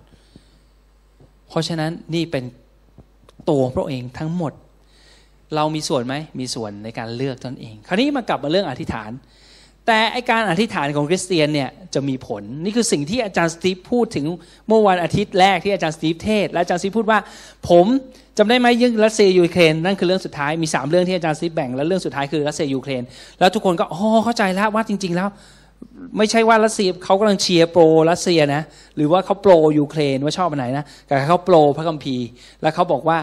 [1.49, 2.45] เพราะฉะนั้นนี่เป็น
[3.51, 4.53] ตัวพระเองทั้งหมด
[5.55, 9.11] เรามีส่วนไหมมีส่วนในการเลือกตนเอง คราวนี้มากลับมาเรื่องอธิษฐาน
[9.87, 14.27] แต่ไอการอธิษฐานของคริสเตียนเนี่ยจะมีผล นี่คือสิ่งที่อาจารย์สตีฟพูดถึง
[14.69, 17.19] เมื่อวันอาทิตย์แรกที่อาจารย์สตีฟเทศ และอาจารย์สตีฟพูดว่า
[17.71, 17.87] ผม
[18.39, 23.03] จำได้ไหมถึงรัสเซียยูเครนนั่นคือเรื่องสุดท้ายมี 3 เรื่องที่อาจารย์สตีฟแบ่งแล้วเรื่องสุดท้ายคือรัสเซียยูเครน
[23.39, 25.29] แล้วทุกคนก็อ๋อเข้าใจแล้วว่าจริง ๆแล้ว
[26.17, 28.63] ไม่ใช่ว่ารัสเซียเขากำลังเชียร์ pro รัสเซียนะ
[28.97, 32.27] หรือว่าเขา pro ยูเครนว่าชอบอันไหนนะแต่เขา pro พระคัมภีร์
[32.63, 33.19] แล้วเขาบอกว่า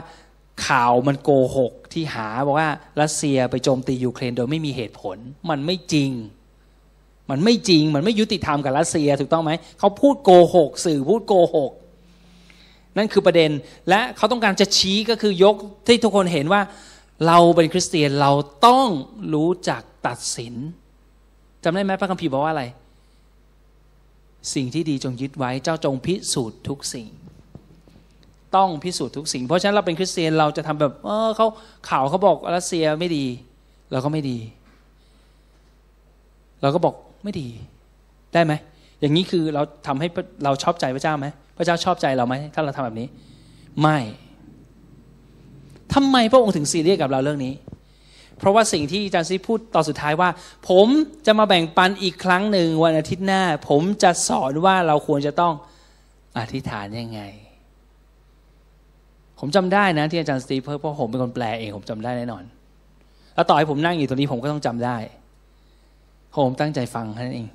[0.68, 2.70] ข่าวมันโกหก ที่หาบอกว่า
[3.02, 5.18] รัสเซียไปโจมตียูเครนโดยไม่มีเหตุผล
[5.50, 6.12] มันไม่จริง
[7.30, 11.72] มันไม่จริง มันไม่ยุติธรรมกับรัสเซียถูกต้องไหมเขาพูดโกหกสื่อพูดโกหก
[12.98, 13.52] นั่นคือประเด็น
[13.90, 15.56] และเขาต้องการจะชี้ก็คือยก
[15.88, 16.62] ที่ทุกคนเห็นว่า
[17.28, 18.32] เราเป็นคริสเตียนเรา
[18.68, 18.88] ต้อง
[19.34, 20.54] รู้จักตัดสิน
[21.64, 22.66] จำได้ไหมพระคัมภีร์บอกว่าอะไร
[24.54, 27.08] สิ่งที่ดีจงยึดไว้เจ้าจงพิสูจน์ทุกสิ่ง
[28.56, 31.48] ต้องพิสูจน์ทุกสิ่ง เพราะฉะนั้นเราเป็นคริสเตียนเราจะทำแบบเออเขา
[31.90, 33.26] ข่าวเขาบอกรัสเซียไม่ดี
[33.92, 34.38] เราก็ไม่ดี
[36.62, 37.48] เราก็บอกไม่ดี
[38.34, 38.54] ได้ไหม
[39.00, 40.08] อย่างนี้คือเราทำให้
[40.44, 41.28] เราชอบใจพระเจ้าไหม
[41.58, 43.08] พระเจ้าชอบใจเราไหมถ้าเราทำแบบนี้
[43.82, 43.98] ไม่
[45.94, 47.54] ทำไมพระองค์ถึงซีเรียสกับเราเรื่องนี้
[48.38, 50.30] เพราะว่าสิ่งที่อาจารย์ซีพูดตอนสุดท้ายว่า
[50.70, 50.88] ผม
[51.26, 55.54] จะมาแบ่งปันอีกครั้งหนึ่งวันอาทิตย์หน้า ผมจะสอนว่าเราควรจะต้อง
[56.38, 57.22] อธิษฐานยังไง
[59.40, 62.44] ผมจำได้นะที่อาจารย์สตีฟเพราะผมเป็นคนแปลเองผมจำได้แน่นอน
[63.36, 64.98] แล้วต่อให้ผมนั่งอยู่ตรงนี้ผมก็ต้องจำได้
[66.46, 67.50] ผมตั้งใจฟังแค่นั้นเอง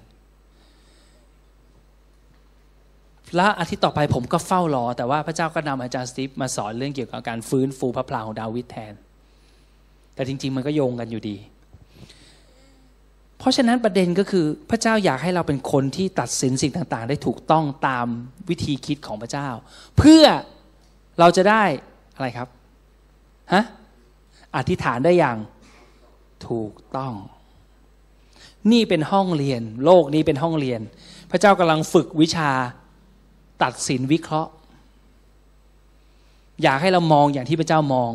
[3.36, 8.94] และอาทิตย์ต่อไปผมก็เฝ้ารอ แต่ว่าพระเจ้าก็นำอาจารย์สตีฟมาสอนเรื่องเกี่ยวกับการฟื้นฟูพระพลาของดาวิดแทน
[10.14, 11.36] แต่จริง ๆ มันก็โยงกันอยู่ดี
[13.38, 18.06] เพราะฉะนั้นประเด็นก็คือพระเจ้าอยากให้เราเป็นคนที่ตัดสินสิ่งต่าง ๆ ได้ถูกต้องตาม
[18.48, 19.48] วิธีคิดของพระเจ้า
[19.98, 20.24] เพื่อ
[21.18, 21.62] เราจะได้
[22.14, 22.48] อะไรครับ
[23.52, 23.64] ฮะ
[24.56, 25.36] อธิษฐานได้อย่าง
[26.48, 27.14] ถูกต้อง
[28.72, 30.80] นี่เป็นห้องเรียน โลกนี้เป็นห้องเรียน
[31.30, 32.50] พระเจ้ากำลังฝึกวิชา
[33.62, 34.50] ตัดสินวิเคราะห์
[36.62, 38.12] อยากให้เรามองอย่างที่พระเจ้ามอง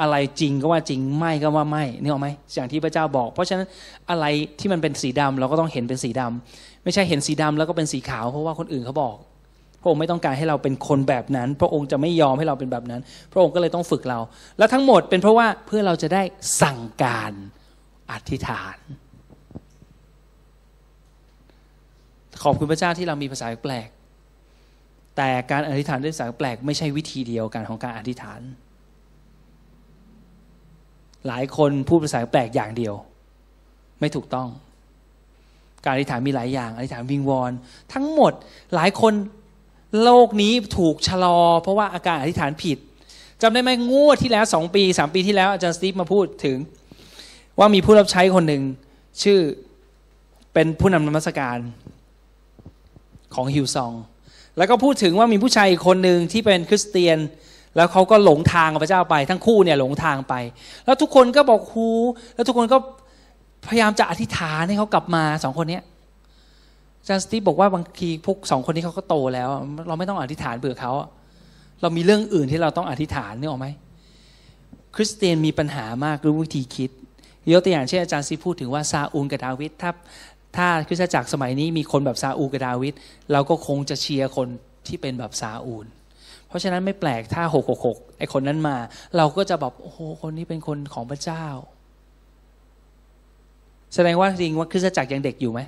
[0.00, 3.66] อะไรจริงก็ว่าจริงไม่ก็ว่าไม่นี่ออกไหมอย่างที่พระเจ้าบอก เพราะฉะนั้น
[4.10, 4.24] อะไร
[4.58, 9.16] ที่มันเป็นสีดำเราก็ต้องเห็นเป็นสีดำไม่ใช่เห็นสีดำแล้วก็เป็นสีขาวเพราะว่าคนอื่นเขาบอก
[9.84, 13.00] พระองค์ไม่ต้องการให้เราเป็นคนแบบนั้น พระองค์จะไม่ยอมให้เราเป็นแบบนั้น
[13.32, 14.18] พระองค์ก็เลยต้องฝึกเรา
[14.58, 16.22] แล้วทั้งหมดเป็นเพราะว่าเพื่อเราจะได้
[16.62, 17.32] สั่งการ
[18.10, 18.76] อธิษฐาน
[22.42, 23.88] ขอบคุณพระเจ้าที่เรามีภาษาแปลก
[25.16, 28.40] แต่การอธิษฐานด้วยภาษาแปลก ไม่ใช่วิธีเดียวกันของการอธิษฐาน
[31.26, 32.94] หลายคนพูดภาษาแปลกอย่างเดียว
[34.00, 34.48] ไม่ถูกต้อง
[35.84, 37.52] การอธิษฐานมีหลายอย่าง อธิษฐานวิงวอน
[37.92, 38.32] ทั้งหมด
[38.74, 39.12] หลายคน
[40.02, 42.78] โลกนี้ถูกชะลอ เพราะว่าอาการอธิษฐานผิด
[43.42, 46.56] จำได้ไหมงวดที่แล้วสองปีสามปีที่แล้วอาจารย์สตีฟมาพูดถึง
[47.58, 48.62] ว่ามีผู้รับใช้คนหนึ่ง
[49.22, 49.40] ชื่อ
[50.54, 51.58] เป็นผู้นำนมัสการ
[53.34, 53.92] ของฮิวซอง
[54.58, 57.18] แล้วก็พูดถึงว่ามีผู้ชายอีกคนหนึ่งที่เป็นคริสเตียน
[57.76, 60.34] แล้วเขาก็หลงทางกับพระเจ้าไป ทั้งคู่เนี่ยหลงทางไป
[60.84, 61.88] แล้วทุกคนก็บอกฮู
[62.34, 62.78] แล้วทุกคนก็
[63.68, 65.80] พยายามจะอธิษฐานให้เขากลับมาสองคนเนี้
[67.08, 69.48] จารย์สตีบอกว่าบางทีพวกสองคนนี้เขาก็โตแล้ว
[69.88, 70.92] เราไม่ต้องอธิษฐานเผื่อเขา
[71.82, 73.66] เรามีเรื่องอื่นที่เราต้องอธิษฐานนี่ออกไหม
[74.94, 76.90] คริสเตียนมีปัญหามากรู้วิธีคิด
[77.52, 79.90] ยกตัวอย่างเช่นอาจารย์ซีพูดถึงว่าซาอูลกับดาวิดถ้า
[80.56, 82.94] ถ้าคริสตจักรสมัยนี้มีคนแบบซาอูลกับดาวิด
[83.32, 84.48] เราก็คงจะเชียร์คน
[84.86, 85.86] ที่เป็นแบบซาอูล
[86.48, 88.76] เพราะฉะนั้นไม่แปลกถ้าหกหกหกไอคนนั้นมา
[89.16, 91.44] เราก็จะแบบโอ้โหคนนี้เป็นคนของพระเจ้า
[93.94, 95.60] แสดงว่าจริงว่าคริสตจักรยังเด็กอยู่ไหม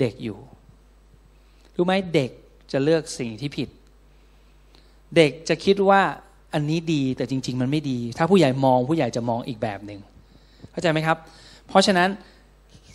[0.00, 0.38] เด็กอยู่
[1.76, 2.30] รู้ไหมเด็ก
[2.72, 3.68] จะเลือกสิ่งที่ผิด
[5.16, 6.00] เด็กจะคิดว่า
[6.54, 10.00] อันนี้ดีแต่จริง ๆ มันไม่ดี ถ้าผู้ใหญ่มองผู้ใหญ่จะมองอีกแบบหนึ่ง
[10.72, 11.16] เข้าใจไหมครับ
[11.68, 12.08] เพราะฉะนั้น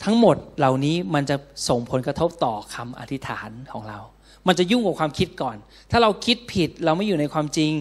[0.03, 1.35] ทั้งหมดเหล่านี้มันจะ
[1.69, 3.99] ส่งผลกระทบต่อคำอธิษฐานของเรา
[4.47, 5.55] มันจะยุ่งกับความคิดก่อน
[5.91, 7.71] ถ้าเราคิดผิดเราไม่อยู่ในความจริง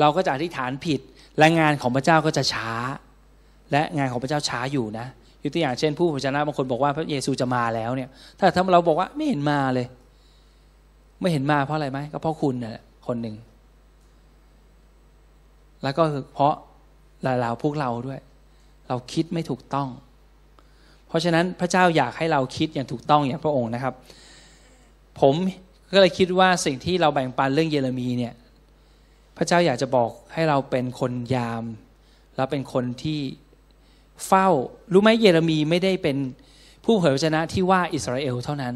[0.00, 1.00] เราก็จะอธิษฐานผิด
[1.38, 2.70] และงานของพระเจ้าก็จะช้า
[3.72, 5.06] และงานของพระเจ้าช้าอยู่นะ
[5.42, 9.86] ยกตัวอย่างเช่นผู้พระชนะบางคนบอกว่าพระเยซูจะมาแล้วเนี่ย ถ้าถ้าเราบอกว่าไม่เห็นมาเลย
[11.20, 13.36] ไม่เห็นมาเพราะอะไรไหมก็เพราะคุณน่ะคนหนึ่ง
[15.82, 16.02] แล้วก็
[16.34, 16.54] เพราะ
[17.22, 18.20] เราพวกเราด้วย
[18.88, 19.88] เราคิดไม่ถูกต้อง
[21.08, 23.94] เพราะฉะนั้นพระเจ้าอยากให้เราคิดอย่างถูกต้องอย่างพระองค์นะครับ
[25.20, 25.34] ผม
[25.92, 28.34] ก็เลยคิดว่าสิ่งที่เราแบ่งปันเรื่องเยเรมีเนี่ย
[29.36, 31.64] พระเจ้าอยากจะบอกให้เราเป็นคนยาม
[32.36, 33.20] แล้วเป็นคนที่
[34.26, 34.48] เฝ้า
[34.92, 36.16] รู้ไหมเยเรมีไม่ได้เป็น
[36.84, 38.74] ผู้เผยพระชนะที่ว่าอิสราเอลเท่านั้น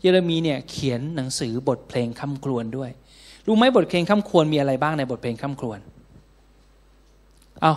[0.00, 2.90] เยเรมีเนี่ยเขียนหนังสือบทเพลงคำครวญด้วย
[3.46, 5.78] รู้ไหมบทเพลงคำครวญมีอะไรบ้างในบทเพลงคำครวญ
[7.62, 7.74] เอา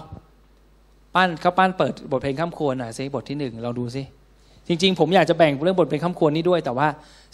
[1.15, 4.03] ปั้นเขาปั้นเปิดบทเพลงคำครวญหน่อยสิบทที่หนึ่งเราดูสิ
[4.67, 6.87] จริงๆ ผมอยากจะแบ่งเรื่องบทเพลงคำครวญนี้ด้วย แต่ว่า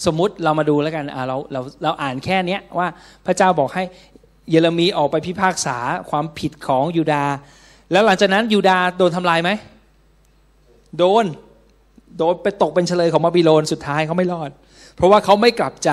[0.05, 2.87] สมมติเรามาดูแล้วกันอ่าเราเราเราอ่านแค่เนี้ยว่า
[3.25, 3.83] พระเจ้าบอกให้
[4.49, 5.77] เยเรมีออกไปพิพากษา
[6.09, 7.33] ความผิดของยูดาห์
[7.91, 9.49] แล้วหลังจากนั้นยูดาโดนทำลายไหม
[10.97, 11.25] โดน
[12.17, 14.49] โดนไปตกเป็นเฉลยของบาบิโลนสุดท้ายเขาไม่รอด
[14.99, 15.91] เพราะว่าเขาไม่กลับใจ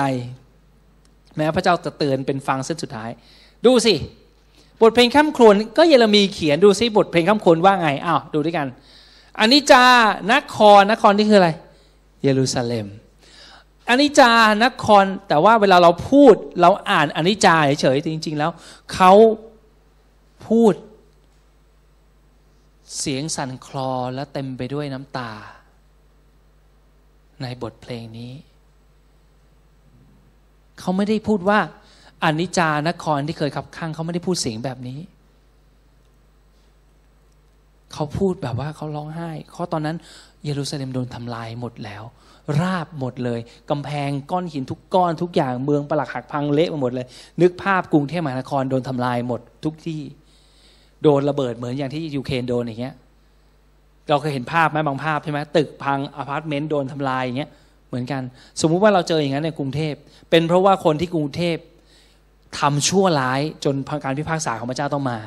[1.35, 3.09] แม้พระเจ้าจะเตือนเป็นฟังเส้นสุดท้าย
[3.65, 3.95] ดูสิ
[4.81, 8.67] บทเพลงข้ามครวนก็เยเรมีเขียนดูสิบทเพลงข้ามครวนว่าไงอ้าวดูด้วยกัน
[9.39, 9.83] อันนี้จา
[10.33, 11.49] นครนครนี่คืออะไร
[12.23, 12.87] เยรูซาเล็ม
[13.89, 14.31] อันนี้จา
[14.63, 18.51] นครแต่ว่าเวลาเราพูดเราอ่านอันนี้จาเฉยๆจริง ๆ แล้ว
[18.93, 19.13] เขา
[20.47, 20.73] พูด
[22.97, 25.31] เสียงสั่นคลอและเต็มไปด้วยน้ำตา
[27.41, 28.31] ในบทเพลงนี้
[30.79, 31.59] เขาไม่ได้พูดว่า
[32.23, 34.99] อนิจจานครที่เคยขับข้างเขาไม่ได้พูดเสียงแบบนี้
[37.93, 39.97] เขาพูดแบบว่าเขาร้องไห้เพราตอนนั้น
[40.43, 42.03] เยรูซาเล็มโดนทำลายหมดแล้ว
[42.61, 47.07] ราบหมดเลยกำแพงก้อนหินทุกก้อนทุกอย่างเมืองปลักหักพังเละไปหมดเลย
[47.41, 50.01] นึกภาพกรุงเทพมหานครโดนทำลายหมดทุกที่
[51.03, 52.95] โดนระเบิดเหมือนอย่างที่ยูเครนโดนอย่างเงี้ย
[54.09, 57.51] เราเคยเห็นภาพไหมบางภาพใช่ไหมตึกพังอพาร์ตเมนต์โดนทำลายอย่างเงี้ย
[57.87, 58.21] เหมือนกัน
[58.61, 59.93] สมมุติว่าเราเจออย่างนั้นในกรุงเทพ
[60.29, 61.57] เป็นเพราะว่าคนที่กรุงเทพ
[62.59, 65.17] ทำชั่วร้ายจนการพิพากษาของพระเจ้าต้องมา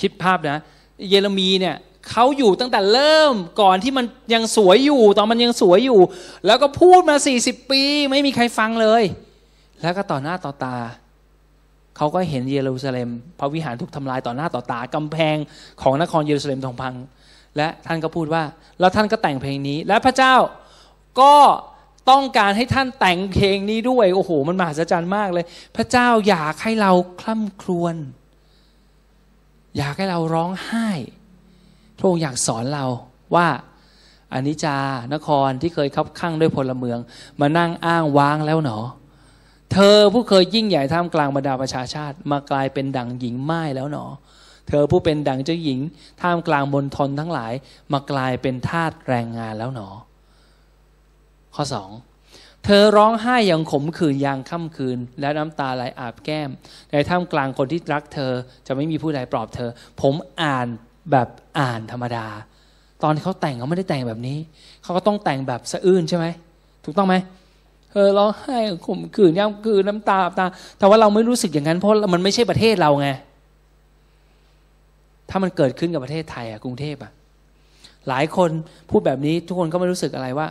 [0.00, 0.60] คิดภาพนะ
[1.08, 1.76] เยเรมีเนี่ย
[2.10, 6.00] เขาอยู่ตั้งแต่เริ่มก่อนที่มันยังสวยอยู่ ตอนมันยังสวยอยู่
[6.46, 9.02] แล้วก็พูดมา 40 ปี ไม่มีใครฟังเลย
[9.82, 10.76] แล้วก็ต่อหน้าต่อตา
[11.96, 15.36] เขาก็เห็นเยรูซาเล็ม พระวิหารถูกทำลายต่อหน้าต่อตากำแพง
[15.82, 16.94] ของนครเยรูซาเล็มทองพัง
[17.56, 18.42] และท่านก็พูดว่า
[18.80, 20.34] แล้วท่านก็แต่งเพลงนี้ และพระเจ้า
[21.20, 21.34] ก็
[22.10, 25.44] ต้องการให้ท่านแต่งเพลงนี้ด้วย โอ้โห มันมหัศจรรย์มากเลย
[25.76, 27.96] พระเจ้าอยากให้เราคล่ำครวญ
[29.76, 30.88] อยากให้เราร้องไห้
[31.98, 32.84] พระองค์อยากสอนเรา
[33.34, 33.46] ว่า
[34.32, 34.76] อานิจา
[35.14, 36.98] นครที่เคยคับข้างด้วยพลเมือง
[37.40, 38.78] มานั่งอ้างว้างแล้วหนอ
[39.72, 44.06] เธอผู้เคยยิ่งใหญ่ท่ามกลางบรรดาประชาชาติ มากลายเป็นดั่งหญิงไม้แล้วหนอ
[44.68, 45.80] เธอผู้เป็นดั่งเจ้าหญิง
[46.22, 47.52] ท่ามกลางมณฑลทั้งหลาย
[47.92, 49.88] มากลายเป็นทาสแรงงานแล้วหนอ
[51.54, 51.90] ข้อสอง
[52.64, 56.50] เธอร้องไห้อย่างขมขื่นยางค่ำคืน และน้ำตาไหลอาบแก้ม
[56.90, 58.32] ในท่ามกลางคนที่รักเธอ
[58.66, 59.70] จะไม่มีผู้ใดปลอบเธอ
[60.02, 60.66] ผมอ่าน
[61.10, 61.28] แบบ
[61.58, 62.26] อ่านธรรมดา
[63.02, 64.38] ตอนที่เขาแต่งเขาไม่ได้แต่งแบบนี้
[64.82, 66.26] เขาก็ต้องแต่งแบบสะอื้นใช่ไหม
[66.84, 67.16] ถูกต้องไหม
[67.92, 70.46] เออร้องไห้ข่มขื่นย่ำคืนน้ำตาตา
[70.78, 73.08] แต่ว่าเราไม่รู้สึกอย่างนั้นเพราะมันไม่ใช่ประเทศเราไง
[75.30, 77.12] ถ้ามันเกิดขึ้นกับประเทศไทยอะกรุงเทพอะ
[78.08, 78.50] หลายคน
[78.90, 80.46] พูดแบบนี้ทุกคนก็ไม่รู้สึกอะไรว่า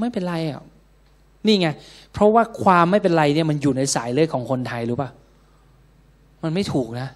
[0.00, 0.62] ไม่เป็นไรอะ
[1.46, 1.68] นี่ไง
[2.12, 5.10] เพราะว่าความไม่เป็นไรเนี่ยมันอยู่ในสายเลือดของคนไทยรู้ป่ะ
[6.42, 7.08] มันไม่ถูกนะ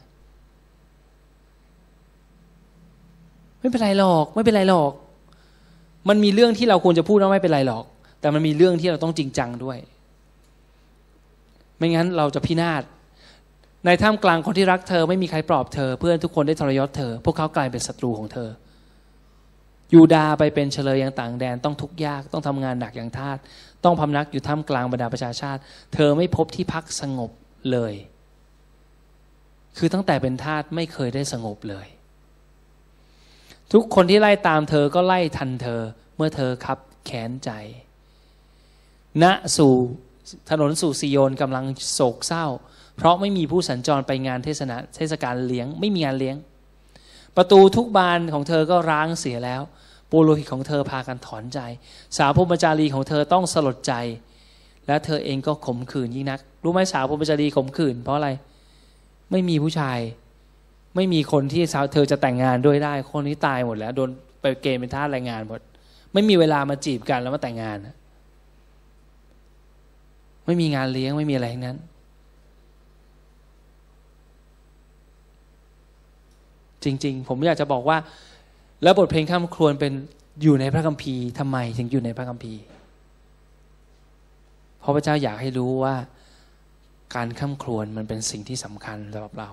[3.61, 4.93] ไม่เป็นไรหรอก ไม่เป็นไรหรอก
[6.09, 7.85] มันมีเรื่องที่เราควรจะพูดว่าไม่เป็นไรหรอก
[8.21, 9.79] แต่มันมีเรื่องที่เราต้องจริงจังด้วย
[11.77, 12.83] ไม่งั้นเราจะพินาศ
[13.87, 18.49] ในท่ามกลางคนที่รักเธอ ไม่มีใครปลอบเธอ เพื่อนทุกคนได้ทรยศเธอ พวกเขากลายเป็นศัตรูของเธอ
[19.95, 23.39] ยูดาไปเป็นเฉลยอย่างต่างแดนต้องทุกข์ยากต้องทำงานหนักอย่างทาส
[23.85, 25.61] ต้องพำนักอยู่ท่ามกลางบรรดาประชาชาติ
[25.95, 27.31] เธอไม่พบที่พักสงบ
[27.73, 27.95] เลย
[29.79, 31.87] คือตั้งแต่เป็นทาสไม่เคยได้สงบเลย
[33.73, 35.81] ทุกคนที่ไล่ตามเธอก็ไล่ทันเธอ
[36.17, 37.51] เมื่อเธอคับแขนใจ
[39.23, 39.25] ณ
[39.57, 39.75] สู่
[40.51, 41.65] ถนนสู่ซิโยนกำลัง
[41.95, 42.47] โศกเศร้า
[42.97, 46.37] เพราะไม่มีผู้สัญจรไปงานเทศนาเทศกาลเลี้ยง ไม่มีงานเลี้ยง
[47.37, 49.63] ประตูทุกบานของเธอก็ร้างเสียแล้ว
[50.13, 51.61] ปุโรหิตของเธอพากันถอนใจ
[52.17, 53.95] สาวพรมจารีของเธอต้องสลดใจ
[54.87, 58.31] และเธอเองก็ขมขื่นยิ่งนัก รู้ไหมสาวพรมจารีขมขื่นเพราะอะไร
[59.31, 59.99] ไม่มีผู้ชาย
[60.97, 64.11] ไม่มีคนที่สาวเธอจะแต่งงานด้วยได้ คนนี้ตายหมดแล้วโดน
[64.41, 65.61] ไปเกณฑ์เป็นทาสแรงงานหมด
[66.13, 67.79] ไม่มีเวลามาจีบกันแล้วมาแต่งงาน
[70.47, 71.79] ไม่มีงานเลี้ยงไม่มีอะไรทั้งนั้น
[76.85, 77.99] จริง ๆ ผมอยากจะบอกว่า
[78.83, 79.93] แล้วบทเพลงข้ามครวนเป็น
[80.43, 82.61] อยู่ในพระคัมภีร์ทำไมถึงอยู่ในพระคัมภีร์
[84.81, 85.95] เพราะพระเจ้าอยากให้รู้ว่า
[87.15, 89.51] การข้ามครวนมันเป็นสิ่งที่สำคัญสำหรับเรา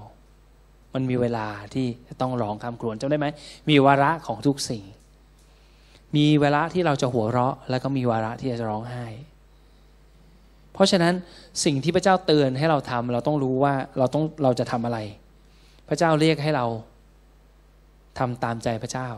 [0.93, 3.27] มันมีเวลาที่จะต้องร้องข้ามครวนจำได้ไหม
[3.69, 4.83] มีวาระของทุกสิ่ง
[6.15, 9.05] มีเวลาที่เราจะหัวเราะ แล้วก็มีวาระที่จะร้องไห้
[10.73, 11.13] เพราะฉะนั้น
[11.65, 14.99] สิ่งที่พระเจ้าเตือนให้เราทำเราต้องรู้ว่าเราต้องเราจะทำอะไร
[15.87, 16.65] พระเจ้าเรียกให้เรา
[18.19, 19.09] ทำตามใจพระเจ้า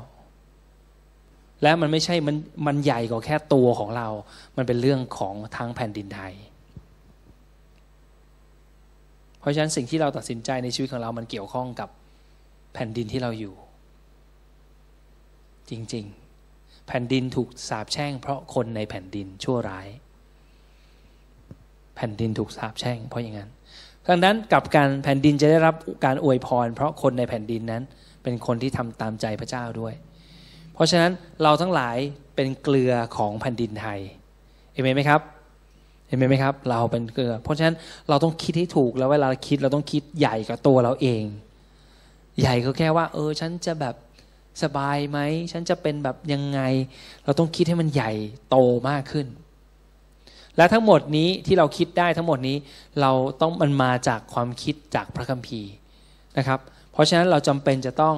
[1.64, 2.36] และมันไม่ใช่มัน
[2.68, 4.08] มันใหญ่กว่าแค่ตัวของเรา
[4.58, 6.34] มันเป็นเรื่องของทั้งแผ่นดินไทย
[9.39, 11.89] เพราะฉะนั้นสิ่งที่เราตัดสินใจในชีวิตของเรา มันเกี่ยวข้องกับ
[12.74, 13.56] แผ่นดินที่เราอยู่
[15.70, 19.88] จริงๆ แผ่นดินถูกสาปแช่ง เพราะคนในแผ่นดินชั่วร้าย
[21.95, 23.49] แผ่นดินถูกสาปแช่ง เพราะอย่างนั้น
[24.08, 25.76] ดังนั้นกับการแผ่นดินจะได้รับ
[26.06, 27.84] การอวยพร เพราะคนในแผ่นดินนั้น
[28.24, 29.94] เป็นคนที่ทำตามใจพระเจ้าด้วย
[30.74, 31.12] เพราะฉะนั้น
[31.44, 31.98] เราทั้งหลาย
[32.36, 34.00] เป็นเกลือของแผ่นดินไทย
[34.74, 35.22] เห็นไหมครับ
[36.08, 37.76] เห็นไหมครับ เราเป็นเกลือ เพราะฉะนั้น
[38.10, 41.24] เราต้องคิดให้ถูกแล้วเวลาคิดเราต้องคิดใหญ่กับตัวเราเอง
[42.40, 43.96] ใหญ่ก็แค่ว่า เออ ฉันจะแบบ
[44.64, 45.20] สบายไหม
[45.52, 46.60] ฉันจะเป็นแบบยังไง
[47.26, 48.12] เราต้องคิดให้มันใหญ่
[48.50, 48.58] โต
[48.90, 49.28] มากขึ้น
[50.58, 52.58] และทั้งหมดนี้ที่เราคิดได้ทั้งหมดนี้
[53.02, 53.12] เรา
[53.42, 55.72] ต้องมันมาจากความคิดจากพระคัมภีร์
[56.38, 56.60] นะครับ
[57.02, 58.16] ราะฉะนั้นเราจำเป็นจะต้อง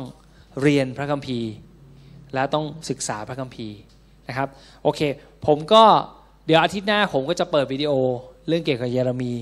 [0.62, 1.52] เรียนพระคัมภีร์
[2.34, 3.78] และต้องศึกษาพระคัมภีร์
[4.28, 4.48] นะครับ
[4.84, 5.02] โอเค
[5.48, 5.84] ผมก็
[6.46, 7.92] เดี๋ยวอาทิตย์หน้าผมก็จะเปิดวิดีโอ
[8.48, 9.34] เรื่องเกี่ยวกับเยเรมี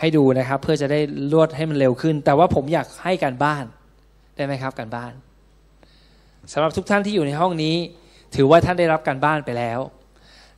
[0.00, 1.00] ให้ดูนะครับ เพื่อจะได้
[1.32, 3.64] ลวดให้มันเร็วขึ้น แต่ว่าผมอยากให้การบ้าน
[4.36, 5.12] ได้ไหมครับการบ้าน
[6.52, 7.76] สำหรับทุกท่านที่อยู่ในห้องนี้
[8.34, 9.80] ถือว่าท่านได้รับการบ้านไปแล้ว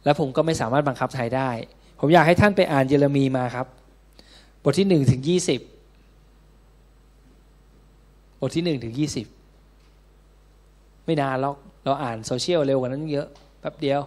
[0.04, 1.50] และผมก็ไม่สามารถบังคับใครได้
[2.00, 3.66] ผมอยากให้ท่านไปอ่านเยเรมีมาครับ
[4.62, 5.56] บทที่หนึ่งถึงยี่สิ
[8.40, 9.26] บทที่หนึ่งถึงยี่สิบ
[11.04, 13.28] ไม่นานหรอกเราอ่านโซเชียลเร็วกว่านั้นเยอะ
[13.60, 14.00] แป๊บเดียว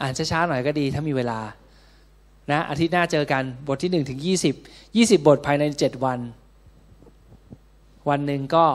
[0.00, 1.40] อ่านช้าๆหน่อยก็ดีถ้ามีเวลา
[2.50, 4.54] นะอาทิตย์หน้าเจอกันบทที่หนึ่งถึงยี่สิบ
[4.96, 6.20] ยี่สิบบทภายในเจ็ดวัน
[8.08, 8.66] วันหนึ่งก็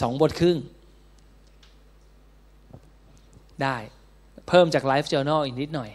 [0.00, 0.58] สองบทครึ่ง
[3.62, 3.76] ได้
[4.48, 5.90] เพิ่มจากไลฟ์ Journal อีกนิดหน่อย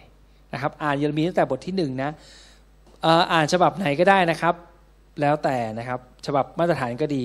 [0.52, 2.10] นะครับ อ่านเยอรมีตั้งแต่บทที่หนึ่งนะ
[3.32, 4.54] อ่านฉบับไหนก็ได้นะครับ
[5.20, 7.24] แล้วแต่นะครับ ฉบับมาตรฐานก็ดี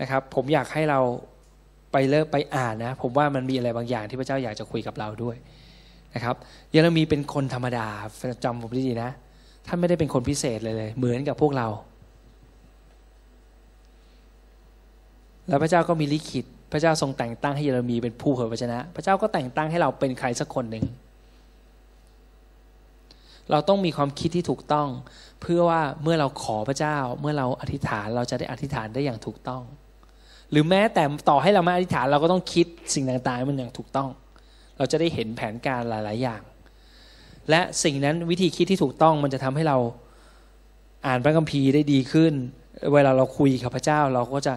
[0.00, 1.00] นะครับ ผมอยากให้เรา
[1.92, 5.36] ไปเลิกไปอ่านนะ ผมว่ามันมีอะไรบางอย่างที่พระเจ้าอยากจะคุยกับเราด้วย
[6.14, 6.36] นะครับ
[6.70, 7.86] เยเรมีเป็นคนธรรมดา
[8.44, 9.10] จำผมดีๆนะ
[9.66, 11.68] ท่านไม่ได้เป็นคนพิเศษเลยเลย เหมือนกับพวกเรา
[15.48, 20.84] แล้วพระเจ้าก็มีลิขิต พระเจ้าทรงแต่งตั้งให้เยเรมีเป็นผู้เผยพระชนะ พระเจ้าก็แต่งตั้งให้เราเป็นใครสักคนหนึ่ง
[23.50, 24.88] เราต้องมีความคิดที่ถูกต้อง
[25.40, 29.62] เพื่อว่าเมื่อเราขอพระเจ้า เมื่อเราอธิษฐานเราจะได้อธิษฐานได้อย่างถูกต้อง
[30.50, 34.08] หรือแม้แต่ต่อให้เราไม่อธิษฐานเราก็ต้องคิดสิ่งต่างๆ มันอย่างถูกต้อง
[34.78, 36.42] เราจะได้เห็นแผนการหลาย ๆ อย่าง
[37.50, 39.78] และสิ่งนั้นวิธีคิดที่ถูกต้องมันจะทำให้เรา
[41.06, 42.32] อ่านพระคัมภีร์ได้ดีขึ้น
[42.92, 44.54] เวลาเราคุยกับพระเจ้าเราก็จะ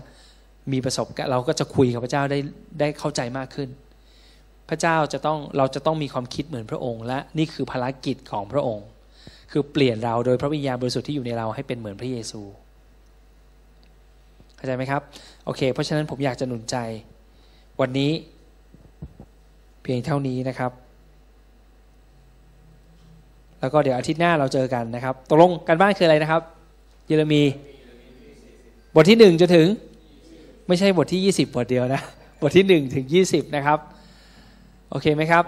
[0.72, 2.40] มีประสบการณ์เราก็จะคุยกับพระเจ้าได้
[2.80, 3.70] ได้เข้าใจมากขึ้น
[4.74, 8.88] พระเจ้าจะต้องเราจะต้องมีความคิดเหมือนพระองค์ และนี่คือภารกิจของพระองค์
[9.52, 12.42] คือเปลี่ยนเราโดยพระวิญญาณบริสุทธิ์ที่อยู่ในเราให้เป็นเหมือนพระเยซู
[14.56, 15.02] เข้าใจไหมครับ
[15.46, 16.78] โอเค เพราะฉะนั้นผมอยากจะหนุนใจ
[17.82, 18.12] วันนี้
[19.84, 20.72] เพียงเท่านี้นะครับ
[23.60, 26.42] แล้วก็เดี๋ยวอาทิตย์หน้าเราเจอกันนะครับตกลงการบ้านคืออะไรนะครับ
[27.08, 27.42] เยเรมี
[28.96, 29.68] บทที่หนึ่งจะถึง
[30.68, 32.02] ไม่ใช่บทที่ยี่สิบบทเดียวนะ
[32.42, 33.80] บทที่หนึ่งถึงยี่สิบนะครับ
[34.92, 35.44] โอเคไหมครับ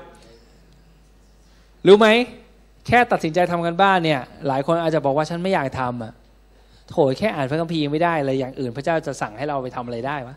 [1.88, 2.08] รู้ไหม
[2.88, 6.14] แค่ตัดสินใจทำกันบ้านเนี่ย หลายคนอาจจะบอกว่าฉันไม่อยากทำอะ
[6.90, 10.36] โถแค่อ่านพระคัมภีร์ไม่ได้เลยอย่างอื่น พระเจ้าจะสั่งให้เราไปทำอะไรได้วะ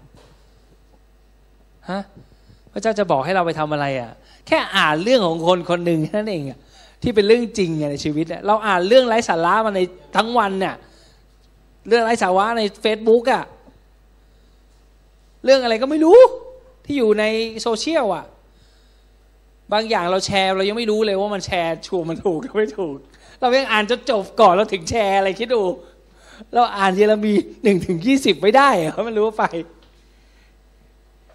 [1.90, 2.02] ฮะ
[2.72, 4.10] พระเจ้าจะบอกให้เราไปทำอะไรอะ
[4.46, 6.58] แค่อ่านเรื่องของคนคนหนึ่งนั่นเองอะ
[7.02, 9.80] ที่เป็นเรื่องจริงในชีวิตเราอ่านเรื่องไร้สาระมาใน
[10.16, 10.74] ทั้งวันเนี่ย
[11.88, 13.44] เรื่องไร้สาระใน Facebook อะ
[15.44, 16.18] เรื่องอะไรก็ไม่รู้
[16.84, 17.24] ที่อยู่ใน
[17.62, 18.24] โซเชียลอะ
[19.72, 22.96] บางอย่างเราแชร์เรายังไม่รู้เลยว่ามันแชร์ชัวมันถูกหรือไม่ถูก
[23.40, 25.62] เรายังอ่านจนจบก่อนเราถึงแชร์อะไรคิดดู
[26.54, 29.44] เราอ่านเยเรมีหนึ่งถึงยี่สิบไม่ได้เหรอไม่รู้ไป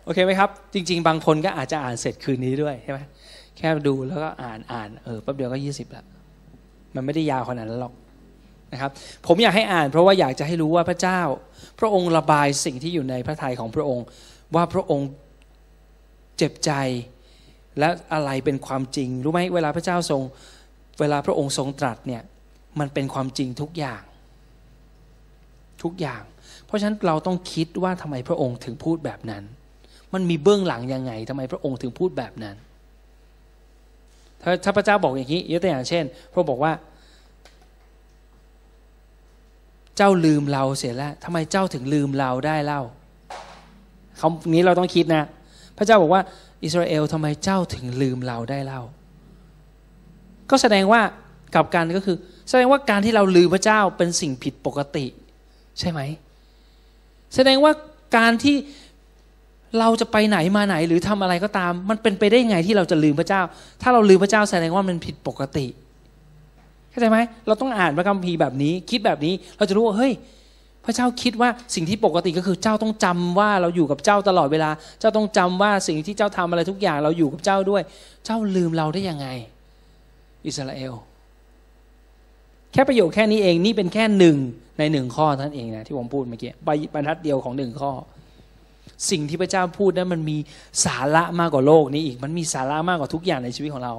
[0.04, 3.00] โอเคไหมครับ จริง ๆ บางคนก็อาจจะอ่านเสร็จคืนนี้ด้วยใช่ไหม
[3.58, 6.06] แค่ดูแล้วก็อ่านอ่านเออแป๊บเดียวก็ยี่สิบแล้ว
[6.96, 7.94] มันไม่ได้ยาวขนาดนั้นหรอก
[8.74, 8.92] นะครับ
[9.28, 11.22] ผมอยากให้อ่านเพราะว่าอยากจะให้รู้ว่าพระเจ้า
[11.80, 14.06] พระองค์ระบายสิ่งที่อยู่ในพระทัยของพระองค์
[14.56, 15.10] ว่าพระองค์
[16.38, 16.72] เจ็บใจ
[17.80, 20.22] และอะไรเป็นความจริง รู้ไหมเวลาพระเจ้าทรง
[21.00, 22.22] เวลาพระองค์ทรงตรัสเนี่ย
[22.80, 24.04] มันเป็นความจริงทุกอย่าง
[25.84, 26.24] ทุกอย่าง
[26.66, 29.44] เพราะฉะนั้นเราต้องคิดว่าทำไมพระองค์ถึงพูดแบบนั้น
[30.14, 32.56] มันมีเบื้องหลังยังไงทำไมพระองค์ถึงพูดแบบนั้น
[34.42, 36.74] ถ้าถ้าพระเจ้าบอกอย่างนี้ยกตัวอย่างเช่น พระบอกว่า
[39.98, 42.82] เจ้าลืมเราเสียแล้วทำไมเจ้าถึงลืมเราได้เล่า
[44.20, 45.24] คำนี้เราต้องคิดนะ
[45.78, 46.22] พระเจ้าบอกว่า
[46.64, 48.82] อิสราเอลทำไมเจ้าถึงลืมเราได้เล่า
[50.50, 51.02] ก็แสดงว่า
[51.56, 52.18] กับการก็คือ
[52.50, 55.06] แสดงว่าการที่เราลืมพระเจ้าเป็นสิ่งผิดปกติ
[55.80, 56.00] ใช่ไหม
[57.36, 57.72] แสดงว่า
[58.18, 58.56] การที่
[59.80, 63.42] เราจะไปไหนมาไหนหรือทำอะไรก็ตาม มันเป็นไปได้ไงที่เราจะลืมพระเจ้า
[63.82, 65.66] ถ้าเราลืมพระเจ้าแสดงว่ามันผิดปกติ
[66.90, 70.14] เข้าใจไหมเราต้องอ่านพระคัมภีร์แบบนี้ คิดแบบนี้เราจะรู้ว่าเฮ้ย
[70.86, 74.70] พระเจ้าคิดว่าสิ่งที่ปกติก็คือเจ้าต้องจำว่าเราอยู่กับเจ้าตลอดเวลา
[75.00, 77.82] เจ้าต้องจำว่าสิ่งที่เจ้าทำอะไรทุกอย่างเราอยู่กับเจ้าด้วย
[78.26, 79.28] เจ้าลืมเราได้ยังไง
[80.46, 80.94] อิสราเอล
[82.74, 84.38] แค่ประโยคแค่นี้เองนี่เป็นแค่หนึ่ง
[84.80, 86.52] ในหนึ่งข้อท่านเองนะที่ผมพูดเมื่อกี้
[86.94, 87.92] บรรทัดเดียวของหนึ่งข้อ
[89.10, 90.38] สิ่งที่พระเจ้าพูดนั้นมันมี
[90.86, 93.94] สาระมากกว่าโลกนี้อีก มันมีสาระมากกว่าทุกอย่างในชีวิตของเรา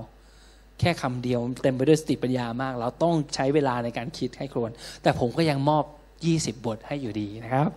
[0.80, 4.70] แค่คำเดียวเต็มไปด้วยสติปัญญามาก เราต้องใช้เวลาในการคิดให้ครวน
[5.02, 5.84] แต่ผมก็ยังมอบ
[6.30, 7.68] 20 บทให้อยู่ดีนะครับ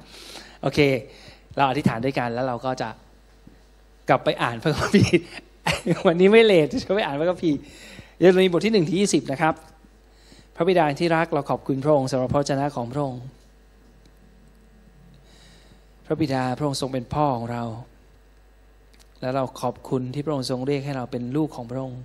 [0.62, 0.80] โอเค
[1.56, 2.89] เราอธิษฐานด้วยกันแล้วเราก็จะ
[4.10, 5.20] กลับไปอ่านพระคัมภีร์
[6.08, 7.58] วันนี้ไม่เลทจะไปอ่านพระคัมภีร์
[8.18, 9.54] เดี๋ยวมีบทที่หนึ่งที่ยี่สิบนะครับ
[10.56, 13.24] พระบิดาที่รักเราขอบคุณพระองค์สำหรับพระเจ้าของพระองค์
[16.06, 17.64] พระบิดาพระองค์ทรงเป็นพ่อของเรา
[19.22, 22.02] แล้วเราขอบคุณที่พระองค์ทรงเรียกให้เราเป็นลูกของพระองค์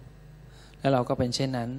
[0.80, 1.70] แล้วเราก็เป็นเช่นนั้น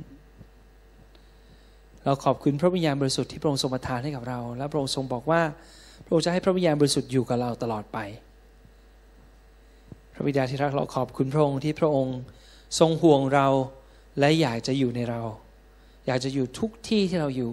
[2.06, 5.42] เราขอบคุณพระวิญญาณบริสุทธิ์ที่พระองค์ทรงประทานให้กับเรา และพระองค์ทรงบอกว่า
[6.06, 7.98] พระองค์จะให้พระวิญญาณบริสุทธิ์อยู่กับเราตลอดไป
[10.14, 12.18] พระบิดาที่รักเราขอบคุณพระองค์ที่พระองค์
[12.80, 13.48] ทรงห่วงเรา
[14.20, 15.22] และอยากจะอยู่ในเรา
[16.08, 17.52] อยากจะอยู่ทุกที่ที่เราอยู่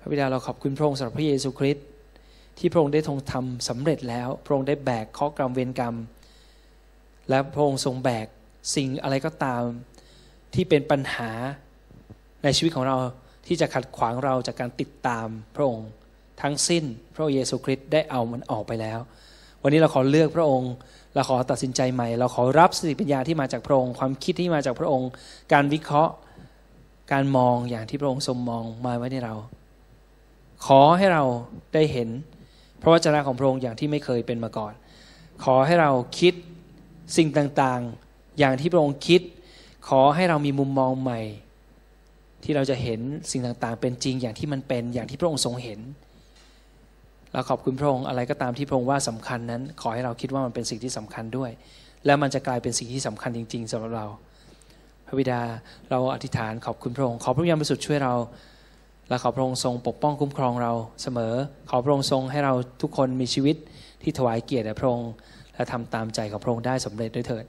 [0.00, 1.86] พระบิดาเราขอบคุณพระองค์สำหรับพระเยซูคริสต์
[2.58, 5.96] ที่พระองค์ได้ทรงทำสำเร็จแล้ว พระองค์ได้แบกข้อกรรมเวรกรรม
[7.28, 8.26] และพระองค์ทรงแบก
[8.74, 9.62] สิ่งอะไรก็ตาม
[10.54, 11.30] ที่เป็นปัญหา
[12.44, 12.96] ในชีวิตของเรา
[13.46, 15.88] ที่จะขัดขวางเราจากการติดตามพระองค์
[16.42, 16.84] ทั้งสิ้น
[17.14, 18.98] พระเยซูคริสต์ได้เอามันออกไปแล้ว
[19.62, 20.72] วันนี้เราขอเลือกพระองค์
[21.14, 25.10] เราขอตัดสินใจใหม่ เราขอรับสติปัญญาที่มาจากพระองค์ ความคิดที่มาจากพระองค์
[25.52, 26.12] การวิเคราะห์
[27.12, 29.34] การมองอย่างที่พระองค์ทรงมองมาไว้ในเรา
[30.66, 31.24] ขอให้เรา
[31.74, 32.08] ได้เห็น
[32.82, 34.72] พระวจนะของพระองค์อย่างที่ไม่เคยเป็นมาก่อน
[35.44, 36.34] ขอให้เราคิด
[37.16, 39.20] สิ่งต่างๆ อย่างที่พระองค์คิด
[39.88, 41.20] ขอให้เรามีมุมมองใหม่
[42.44, 45.80] ที่เราจะเห็นสิ่งต่างๆ เป็นจริงอย่างที่มันเป็นอย่างที่พระองค์ทรงเห็น
[47.32, 51.50] เราขอบคุณพระองค์อะไรก็ตามที่พระองค์ว่าสำคัญนั้น ขอให้เราคิดว่ามันเป็นสิ่งที่สำคัญด้วย
[52.06, 54.06] แล้วมันจะกลายเป็นสิ่งที่สำคัญจริง ๆสำหรับเรา
[55.06, 55.40] พระบิดา
[55.90, 58.14] เราอธิษฐานขอบคุณพระองค์ขอพระวิญญาณบริสุทธิ์ช่วยเรา
[59.08, 60.72] และขอพระองค์ทรงปกป้องคุ้มครองเรา
[61.02, 61.34] เสมอ
[61.70, 63.56] ขอพระองค์ทรงให้เราทุกคนมีชีวิต
[64.02, 65.10] ที่ถวายเกียรติแด่พระองค์
[65.54, 67.44] และทำตามใจของพระองค์ได้สำเร็จด้วยเถิด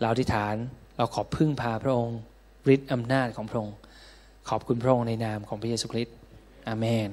[0.00, 0.54] เราอธิษฐาน
[0.96, 2.18] เราขอพึ่งพาพระองค์
[2.74, 3.74] ฤทธิ์อำนาจของพระองค์
[4.48, 6.16] ขอบคุณพระองค์ในนามของพระเยซูคริสต์
[6.68, 7.10] อาเมน